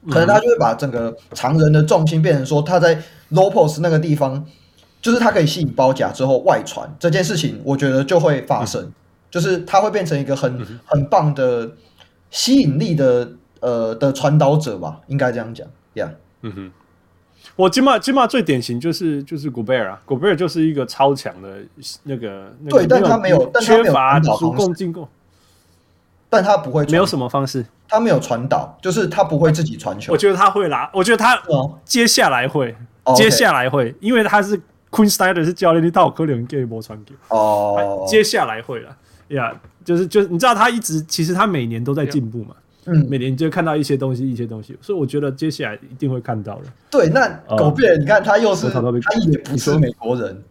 [0.10, 2.96] 可能他就会把整个常人的重心变成说他在
[3.32, 4.46] low post 那个地方。
[5.02, 8.94] 就是它可以吸引包夹之后外传这件事情，我觉得就会发生，嗯、
[9.32, 11.72] 就是它会变成一个很、嗯、很棒的
[12.30, 13.32] 吸引力的
[13.62, 16.10] 呃的传导者吧，应该这样讲，Yeah，
[16.42, 16.72] 嗯哼，
[17.56, 21.50] 我金马金马最典型就是就是 Gobert 啊，Gobert 就是一个超强的
[22.04, 25.08] 那个，那个、对，但他没有，但他没有缺乏主攻进攻，
[26.30, 31.42] 但他不会，没有什么方式，他没有传导，就是他不会自己传球，我觉得他会拿，我觉得他
[31.86, 32.76] 接下来会，
[33.16, 34.60] 接下来会，因为他是。
[34.92, 37.14] Quinn Snyder 是教练，你套可能给波传球。
[37.30, 38.96] 哦，接下来会了。
[39.30, 46.64] 呀，yeah, 就是就是你知道他一直其实他每年都在进步嘛，嗯，每年就看到一些东西，一些东西，所以我觉得接下来一定会看到的。
[46.90, 47.28] 对，那
[47.58, 48.82] 狗贝尔，你看他又是他
[49.30, 50.44] 也不是美国人。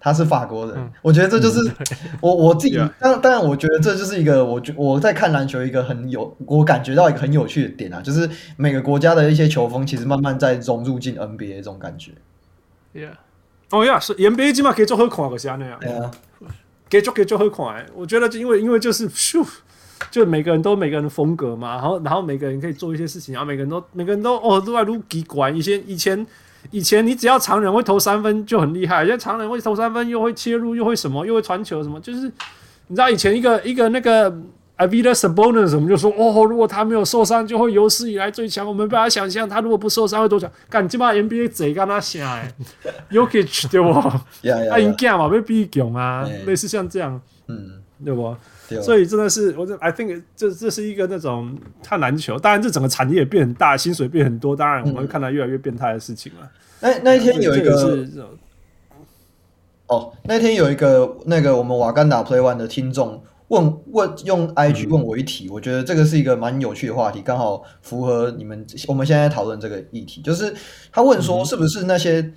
[0.00, 1.60] 他是法国人，嗯、我觉得这就是
[2.20, 8.28] 我我自己当当然，我觉得这就是一个我觉我在看篮球一个很有我感觉到一个很有趣的点啊，就是
[8.58, 12.12] 每个国家的一些球风其实慢慢在融入进 NBA 这种感觉。
[12.94, 13.12] Yeah，
[13.78, 16.10] 哦呀，是 NBA 起码可以做好看，可是那样，对啊，
[16.90, 17.84] 可以做可以做好看。
[17.94, 19.46] 我觉得就因为因为就是 咻，
[20.10, 26.26] 就每个人都每个人的风格嘛，然后然后每个人可以做一些事情，然后每个人都每个人都哦都在撸机关，以前以前。
[26.70, 32.20] 以前你只要常人会投三分就很厉害，现在常人会投三分又会切入又会什么又会传球什么，就是
[32.86, 34.34] 你知道以前一个一个那个
[34.76, 40.50] Arvydas Sabonis 我们就说哦，如果他没有受伤就会有史以来最强，我们不要想象他如果不受伤会多强。
[40.68, 42.52] 干，基本上 NBA 贼跟他想哎
[43.10, 43.92] y o k i c 对不？
[44.68, 48.36] 他赢 game 嘛，被逼囧啊，类似像这样，嗯，对不？
[48.82, 56.50] 所以真的是，我这 I think 这这是一个那种看篮球，当然这整个产业也变很大，薪水变很多，当然我们会看到越来越变态的事情了。
[56.80, 58.08] 那那一天有一个，
[59.86, 63.22] 哦，那天有一个那个我们瓦甘达 Play One 的听众
[63.54, 70.54] 问问用 IG 问我一题，我觉得这个是一个蛮有趣的话题，刚好符合你们我们现在讨论这个议题，就是
[70.92, 72.32] 他问说是不是那些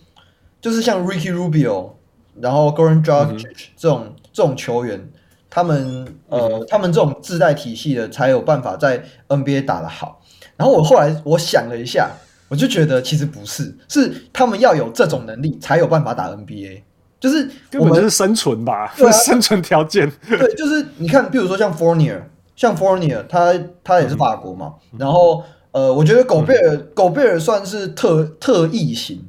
[0.62, 1.92] 就是像 Ricky Rubio，
[2.40, 5.10] 然后 Goran Dragic 这种这种球员。
[5.50, 10.22] 他们呃，他们这种自带体系的才有办法在 NBA 打得好。
[10.58, 12.12] 然后我后来我想了一下，
[12.50, 16.82] 我就觉得其实不是，是他们要有这种能力才有办法打 NBA。
[17.20, 20.12] 就是根本就是生存吧，啊、 生存条件。
[20.30, 22.22] 对，就是你看，比如说像 Fournier，
[22.56, 23.54] 像 Fournier，他
[23.84, 24.76] 他也是法国嘛。
[24.92, 29.26] 嗯、然后呃，我觉得狗贝尔、嗯、狗贝尔算是特特异型，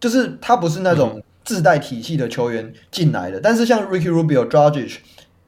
[0.00, 3.38] 就是他不是那种自带体系的球员进来的。
[3.38, 4.98] 嗯、但是像 Ricky Rubio、Dragic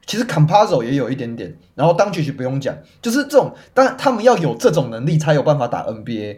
[0.05, 6.37] 其实 Campazzo 也有一点点，然后 Doncic 不用讲，就是这种，但他们要有这种能力才有办法打 NBA，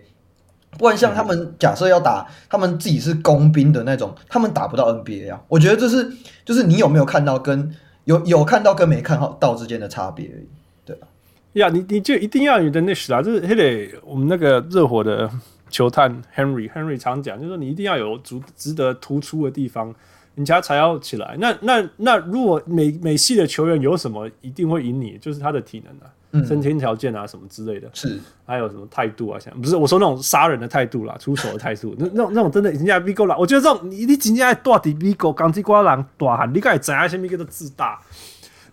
[0.77, 5.41] 不然像他们假设要打，他们自己是工兵的那种，他们打不到 NBA 啊。
[5.47, 6.11] 我觉得这是，
[6.45, 7.75] 就是你有没有看到跟
[8.05, 10.47] 有有看到跟没看到之间的差别而已，
[10.85, 11.07] 对吧？
[11.53, 15.29] 呀，你你就一定要有的 niche 啊，就是还得我们那个热火的
[15.69, 19.93] 球探 Henry Henry 常讲，就是说你一定要有足值得突出的地方。
[20.35, 21.35] 人家才要起来。
[21.39, 27.89] 那那那，如果美美系的球员有什么一定会赢你，就是他的体能啊，嗯、先天条件啊什么之类的。
[27.93, 29.39] 是，还有什么态度啊？
[29.39, 31.95] 像不是我说那种杀人的态度啦，出手的态度。
[31.97, 37.99] 那那种那种真的人家 Vigo 啦，我觉得这种你你真正大底 Vigo 钢铁瓜人大喊，你该怎样先 Vigo 的自大？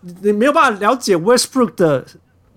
[0.01, 2.05] 你你没有办法了解 Westbrook 的。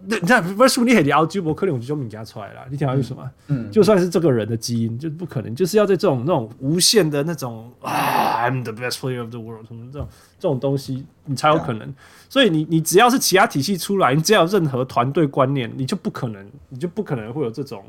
[0.07, 2.61] 那不是你很了解，我可能我就名家出来了。
[2.71, 3.31] 你听到为什么？
[3.49, 11.93] 嗯，就算是这个人的基因，就不可能，就是要在这种那种无限的那种啊，I'm the best player of the world 什么这种这种东西，你才有可能。
[12.29, 17.85] 所以你你只要是其他体系出来，你只要有任何团队观念，你就不可能，你就不可能会有这种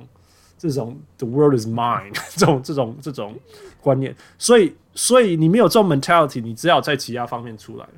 [0.58, 3.36] 这种 the world is mine 这种这种这种
[3.80, 4.14] 观念。
[4.38, 7.94] 所以所以你没有这种 mentality，你只要在其他方面出来了。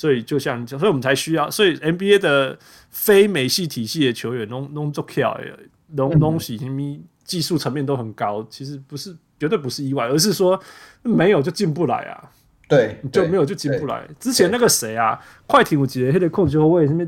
[0.00, 5.52] 所以就像，所以我们才需要，所以 NBA 的非美系体系的球员，拢拢做巧诶，
[5.94, 10.58] 拢拢是什么技术层面都很高，其实不是绝对不是意外，而是说
[11.02, 12.30] 没有就进不来啊。
[12.66, 14.08] 对，就没有就进不来。
[14.18, 17.06] 之前那个谁啊，快艇我记得，他的控球后卫什么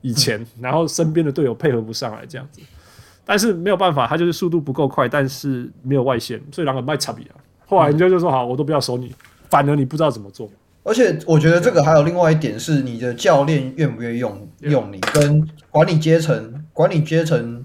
[0.00, 2.60] 以前， 然后身边的队友配合不上来这样子。
[3.26, 7.36] 但是没有办法，他就是速度不够快，但是没有外线，所以两个卖差别啊。
[7.66, 9.12] 后来人家就说好，我都不要守你。
[9.48, 10.50] 反而你不知道怎么做，
[10.82, 17.64] 而且我觉得这个还有另外一点是，你的教练愿不愿意用用你，跟管理阶层管理阶层，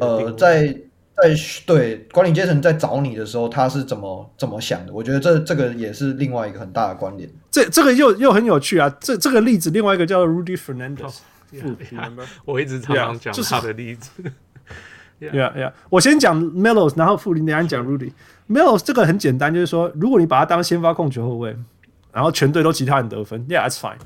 [0.00, 1.34] 呃，在在
[1.64, 4.92] 对管理阶层在找你的时候，他是怎么怎么想的？
[4.92, 7.28] 我觉得这这个也是另外一个很大的关联。
[7.50, 8.94] 这这个又又很有趣啊！
[9.00, 11.20] 这这个例子，另外一个叫 Rudy Fernandez，
[12.44, 14.10] 我一直常常讲他的例子。
[15.20, 15.72] Yeah, yeah.
[15.90, 18.12] 我先讲 Melos，然后富林，等下讲 Rudy。
[18.48, 21.56] Melos 这个很简单，就是说，如果你把他当先发控球后卫，
[22.12, 23.96] 然后全队都其他人得分，Yeah，that's fine。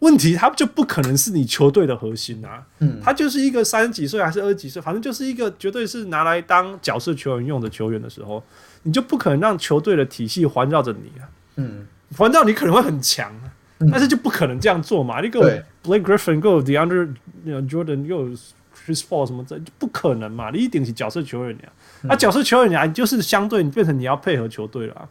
[0.00, 8.42] 问题他就不可能是你球队的核心啊，嗯，他就是一个三十几岁还是二十几岁，反正就是一个绝对是拿来当角色球员用的球员的时候，
[8.82, 11.24] 你就不可能让球队的体系环绕着你啊，
[11.56, 11.86] 嗯，
[12.16, 13.32] 环绕你可能会很强，
[13.90, 15.20] 但是就不可能这样做嘛。
[15.20, 15.44] 你给我
[15.82, 17.14] Blake Griffin，给我 DeAndre
[17.46, 18.28] Jordan，给我
[18.84, 20.50] Chris Paul 什么这不可能嘛？
[20.50, 21.72] 你一定是角色球员呀。
[22.08, 25.08] 啊，角色球员啊，你就是相对你变成你要配合球队了啊。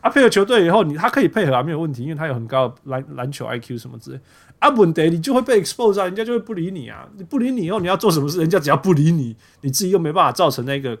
[0.00, 4.20] 啊，配合球队以后，你他可以配合啊，没有问题，因为他有很高的篮篮球 IQ 什么之类。
[4.58, 7.08] 啊，问题你就会被 expose 啊，人家就会不理你啊。
[7.16, 10.96] 你不理你以后，你要做什么事，人家只要不理你，你自己又没办法造成那个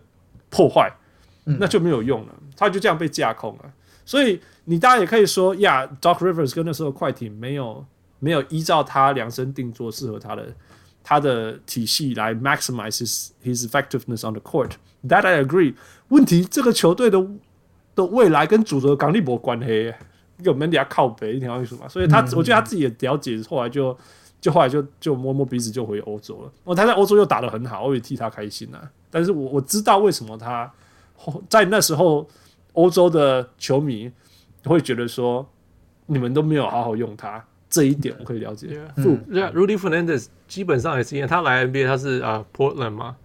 [0.48, 0.92] 破坏，
[1.44, 2.34] 那就没有用了。
[2.56, 3.72] 他就这样被架空了。
[4.04, 7.84] 所以你当然也可以说呀，Doc Rivers 跟那时候快艇没有
[8.18, 10.52] 没有依照他量身定做适合他的
[11.10, 14.70] 他的体系来 maximize his his effectiveness on the court。
[15.06, 15.74] That I agree。
[16.08, 17.26] 问题这个球队的。
[17.96, 19.92] 的未来跟主轴刚力博关系，
[20.44, 23.98] 有门底下靠北一条意思嘛，所以他我觉得他自己也了解，后来就
[24.40, 26.52] 就后来就就摸摸鼻子就回欧洲了。
[26.62, 28.88] 哦，他在欧洲又打得很好，我也替他开心啊。
[29.10, 30.72] 但是我我知道为什么他
[31.48, 32.24] 在那时候
[32.74, 34.08] 欧洲的球迷
[34.64, 35.44] 会觉得说
[36.06, 38.68] 你们都没有好好用他，这一点我可以了解。
[38.96, 43.16] 嗯，Rudy Fernandez 基本上也是因为他来 NBA 他是啊、uh, Portland 嘛，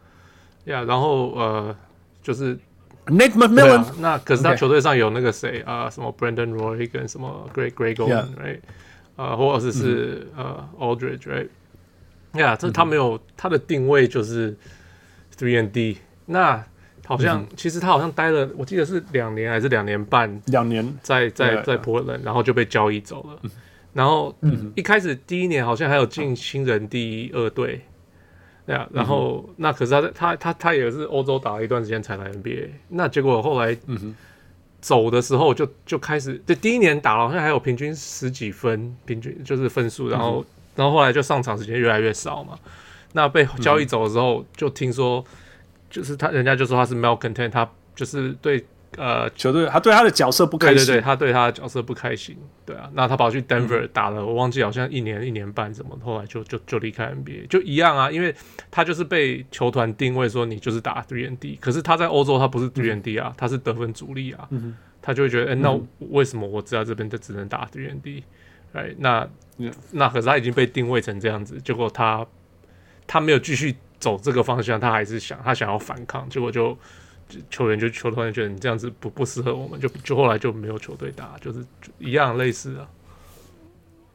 [0.65, 1.75] 呀，然后呃
[2.23, 2.57] 就是。
[3.07, 8.61] Nate McMillan，、啊、那可是他球队上有那个谁啊，什么 Brandon Roy 跟什么 Greg Greg Oden，right？
[9.15, 11.47] 呃，或者是是、嗯、呃 Aldridge，right？
[12.33, 14.57] 呀，这他没有、嗯、他的定位就是
[15.37, 15.99] three and D。
[16.25, 16.65] 那
[17.05, 23.39] 好像、嗯、其实他好像待了，我记得是两年还是两年半，两年在在在 Portland，然后就被交易走了。
[23.43, 23.51] 嗯、
[23.95, 27.79] 然后、嗯、一开始第一年好像还有进新人第二队。
[28.65, 33.77] 对啊，然后、嗯、那可是他他他他也是欧洲打了一段时间才来 NBA，那结果后来
[34.81, 40.45] 走的时候就就开始，就第一年打了好像还有平均十几分，平均就是分数，然后、嗯、
[40.75, 42.59] 然后后来就上场时间越来越少嘛。
[43.13, 45.23] 那被交易走的时候，就听说
[45.89, 48.65] 就是他人家就说他是 malcontent，他就是对。
[48.97, 58.33] 呃，球队他对他的角色不开心，对对对，他对他的角色不开心，对啊，那他跑去 Denver 打了，嗯、我忘记好像一年一年半怎么，后来就就就离开 NBA，就一样啊，因为
[58.71, 65.77] 他就是被球团定位说你就是打 three and D，可是他在欧洲他不是 three and D 啊，嗯、他是得分主力啊，嗯、他就会觉得，哎、欸，那
[66.11, 68.23] 为什么我知道这边就只能打 three and D？
[68.71, 69.27] 哎，那、
[69.57, 72.25] 嗯、那可是他已经被定位成这样子，结果他
[73.05, 76.77] 他没有继续走这个方向，他还是想他想要反抗，结果就。
[77.49, 81.59] 球员就球团觉得你这样子不不适合我们，就就后来就没有球队打，就是
[81.99, 82.87] 一样类似啊。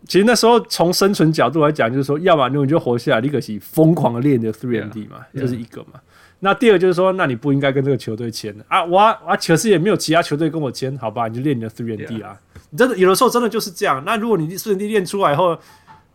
[0.09, 5.89] 其实那时候从生存角度来讲，就是说，要么你就活下来，你可是疯狂的练你的 three and D 嘛，这、yeah, 是一个嘛。
[5.95, 6.01] Yeah.
[6.43, 12.32] 那第二就是说，那你不应该跟这个球队签的啊，我啊，可是也没有其他球队跟我签，好吧，你就练你的 three and D 啊。
[12.32, 12.61] Yeah.
[12.70, 14.03] 你真的有的时候真的就是这样。
[14.07, 15.59] 那如果你 three and D 练出来以后，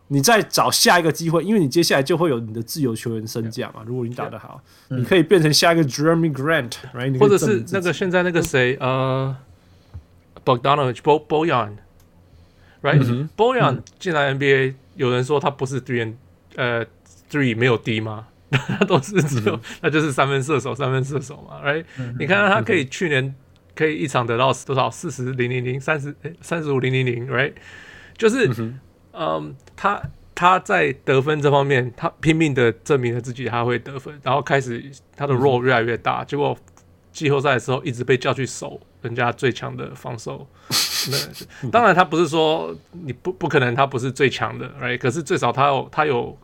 [0.08, 3.82] 你再找下一个机会，因为你接下来就会有你的自由球员身价嘛。
[3.84, 7.18] 如果你打得好.你可以变成下一个 Jeremy Grant，right？
[7.18, 9.36] 或者是那个现在那个谁，呃
[10.44, 16.12] ，Bogdanovich Bojan，right？Bojan 进来 NBA，有人说他不是 three，
[16.54, 16.86] 呃
[17.28, 18.28] ，three 没有 D 吗？
[18.50, 21.84] 他 都是只有，那就是三分射手，三分射手嘛，right？
[22.20, 23.34] 你看他可以去年
[23.74, 24.88] 可以一场得到多少？
[24.88, 27.54] 四十零零零，三十诶，三十五零零零，right？
[28.16, 28.48] 就是。
[29.18, 30.02] 嗯，他
[30.34, 34.84] 他在得分这方面，他拼命的证明了自己，他会得分，然后开始
[35.16, 36.56] 他的 role 越来越大，结果
[37.10, 40.46] 季后赛的时候一直被叫去守人家最强的防守。
[41.62, 44.98] 那当然，他不是说你不不可能，他不是最强的，right？
[44.98, 46.36] 可是最少他有他有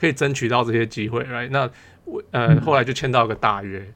[0.00, 1.48] 可以争取到这些机会，right？
[1.50, 1.70] 那
[2.04, 3.86] 我呃后来就签到一个大约。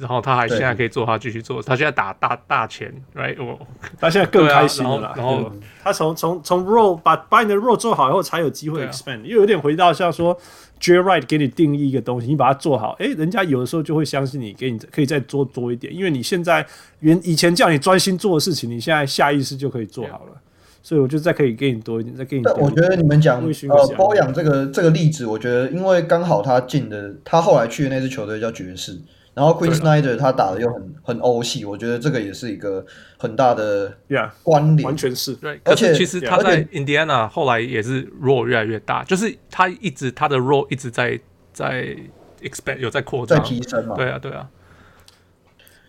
[0.00, 1.62] 然后他还现在可以做，他继续做。
[1.62, 3.36] 他现在打大大钱，right？
[3.38, 3.58] 我
[4.00, 5.12] 他现在更开心了。
[5.14, 5.52] 然后，然后
[5.84, 9.22] 他从从从 role 把把你的 role 做好以后，才有机会 expand。
[9.24, 10.34] 又有点回到像说
[10.80, 15.94] Jay Wright 给你定义一个东西，你把它做好，诶，人家有的时候就会相信你，给你可以再做多一点。
[15.94, 16.66] 因为你现在
[17.00, 20.40] 原以前叫你专心做的事情，你现在下意识就可以做好了。
[20.82, 22.64] 所以我就再可以给你多一点，再给你多一点。
[22.64, 28.98] 我觉得你们讲呃包养这个这个例子，我觉得因为刚好他进的，他后来去的那支球队叫爵士。
[29.32, 32.84] 然后 Queen Snyder 他打的又很很欧系，我觉得这个也是一个
[33.16, 33.96] 很大的
[34.42, 35.34] 关联，完全是。
[35.34, 41.18] 对，而且其实他在 Indiana 后来也是 role 越来越大，就是他一直他的 role 一直在
[41.52, 41.96] 在
[42.42, 43.94] expand 有在扩张，在提升嘛。
[43.94, 44.48] 对啊，对啊。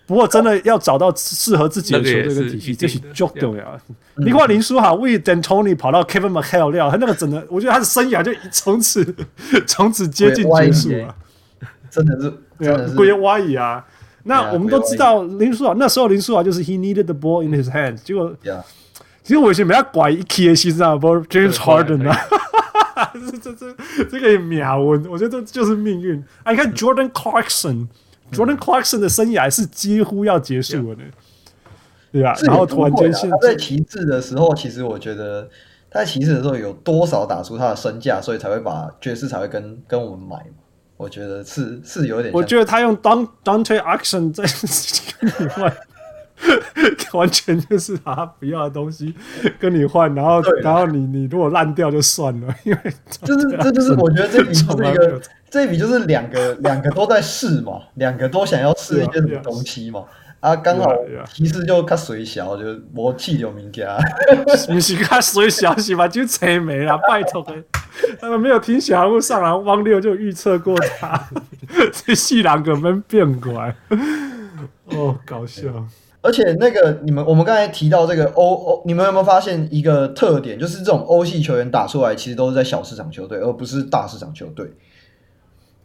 [0.07, 3.79] 不过真的要找到适合自己的球队跟体系，这是最重要。
[4.17, 9.15] 你看林书豪为 D'Antoni 跑到 Kevin McHale 料，他那个真的，我觉得他的生涯就从此
[9.65, 11.15] 从此接近结束了。
[11.89, 13.85] 真的是，对啊，归歪矣啊。
[14.23, 18.31] 那我们都知道林书豪那时候林书豪就是 he needed the ball in his hands，结果.
[19.23, 22.17] 结果我以前没他拐一 K 的西装不 James Harden 啊，
[23.13, 26.19] 这这这这个秒我，我觉得这就是命运。
[26.43, 31.03] 啊，你看 Jordan Clarkson，Jordan Clarkson 的生涯是几乎要结束了的，
[32.11, 35.47] 对啊，然后突然间现在骑士的时候，其实我觉得
[35.91, 40.43] 他在骑士的时候有多少打出他的身价，所以才会把爵士才会跟跟我们买。
[41.01, 44.43] 我觉得是是有点，我觉得他用 Don Dante Action 在
[45.19, 45.75] 跟你换，
[47.19, 49.15] 完全就是把他不要的东西
[49.59, 52.79] 跟你换，然后然后你你如果烂掉就算了， 因为
[53.23, 55.19] 就是这就是我觉得这笔就是一个
[55.49, 60.03] 这笔就是两个两个都在试嘛，两个都想要试一些什么东西嘛。
[60.39, 60.91] 啊，刚好
[61.31, 62.63] 提示就较水小，就
[62.95, 63.95] 无气流名家。
[64.67, 66.07] 不是较水小是吧？
[66.07, 67.53] 就吹没了，拜托的。
[68.19, 71.29] 他们没有听小人物上篮，汪六就预测过他。
[72.05, 73.75] 这细两个门变过来，
[74.85, 75.63] 哦，搞笑。
[76.23, 80.59] 而且那个你们，我们刚才提到这个欧欧，你们有没有发现一个特点？
[80.59, 84.71] 就是这种欧系球员打出来，其实都是在小市场球队，而不是大市场球队。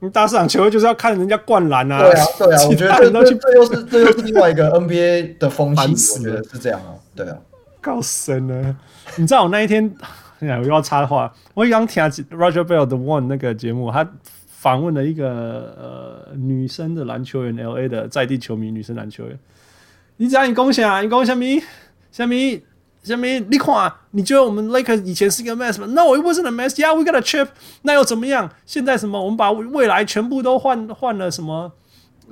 [0.01, 2.03] 你大市场球就是要看人家灌篮啊！
[2.03, 7.39] 对啊，对啊，我觉得这这又是这又是另外一个 NBA 的风气，我觉得是这样啊，对啊，
[7.81, 8.77] 高深了。
[9.17, 9.91] 你知道我那一天，
[10.41, 14.07] 哎呀，我要插话，我刚听 Roger Bell 的 One 那个节目，他
[14.47, 19.39] 访问了一个呃女生的篮球员，LA 的在地球迷，女生篮球员。
[20.19, 21.01] 你讲你讲啥？
[21.01, 21.45] 你讲什么？
[22.13, 22.35] 什么？
[23.03, 23.27] 什么？
[23.27, 26.71] 你看，你觉得我们 Lakers 以前是一个 mess 吗？No，it wasn't a mess.
[26.75, 27.49] Yeah, we got a chip.
[27.83, 28.51] 那又怎么样？
[28.67, 29.23] 现在什么？
[29.23, 31.73] 我们把未来全部都换换了什么？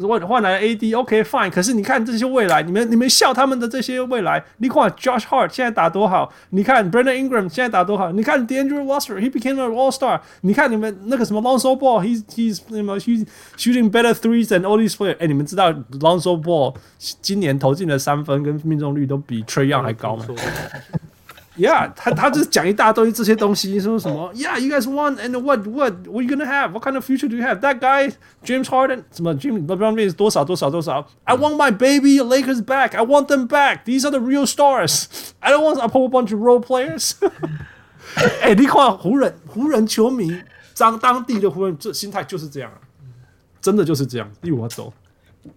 [0.00, 1.50] 换换来 AD，OK，Fine。
[1.50, 4.44] 可是你看这些未来，你们你们笑他们的这些未来。
[4.58, 10.20] 你看 Josh Hart 现在打多好，你看 Brandon Ingram 现在打多好，你看 D'Angelo Russell，he became an All Star。
[10.40, 13.26] 你看你们那个什么 Lonzo Ball，he's he's you know he's
[13.56, 15.16] shooting better threes than all these players。
[15.18, 16.74] 哎，你们知道 Lonzo Ball
[17.22, 20.26] 今年投进的三分跟命中率都比 Trayon 还高吗？
[21.57, 24.31] Yeah，他他就是讲一大堆这些东西，说什么？
[24.33, 26.71] Yeah，you guys won and what what what you gonna have?
[26.71, 27.59] What kind of future do you have?
[27.59, 28.13] That guy
[28.45, 31.05] James Harden，什么 James LeBron James 多少多少多少？
[31.25, 32.95] I want my baby Lakers back.
[32.95, 33.83] I want them back.
[33.83, 35.07] These are the real stars.
[35.41, 37.15] I don't want a whole bunch of role players.
[38.15, 40.31] 哎、欸，你看湖人湖人球迷，
[40.77, 42.71] 当当地的湖人这心态就是这样，
[43.59, 44.31] 真的就是这样。
[44.43, 44.93] 一我走，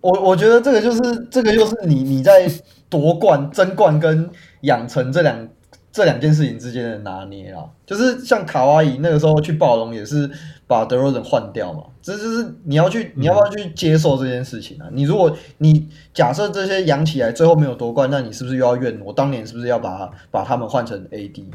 [0.00, 2.50] 我我觉得这个就是这个就是你你在
[2.88, 4.28] 夺冠争冠跟
[4.62, 5.48] 养成这两。
[5.91, 10.29] 这两件事情之间的拿捏啊，就是像卡哇伊那个时候去暴龙，也是
[10.67, 11.83] 把德罗赞换掉嘛。
[12.01, 14.87] 这就是你要去，你要不要去接受这件事情啊？
[14.91, 21.45] 你如果你假设这些养起来最后没有夺冠，那你是不是又要怨我当年是不是要把把他们换成 AD？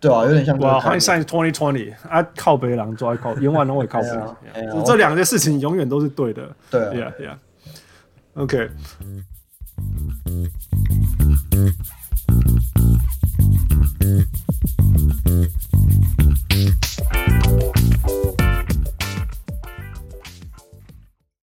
[0.00, 0.58] 对啊，有点像。
[0.60, 4.08] 哇，Hindsight twenty twenty 啊，靠北狼抓靠，永远都会靠北。
[4.86, 6.48] 这两件事情永远都是对的。
[6.70, 7.36] 对，Yeah，Yeah。
[8.34, 8.70] OK。
[13.80, 14.24] Thank
[15.26, 15.69] you.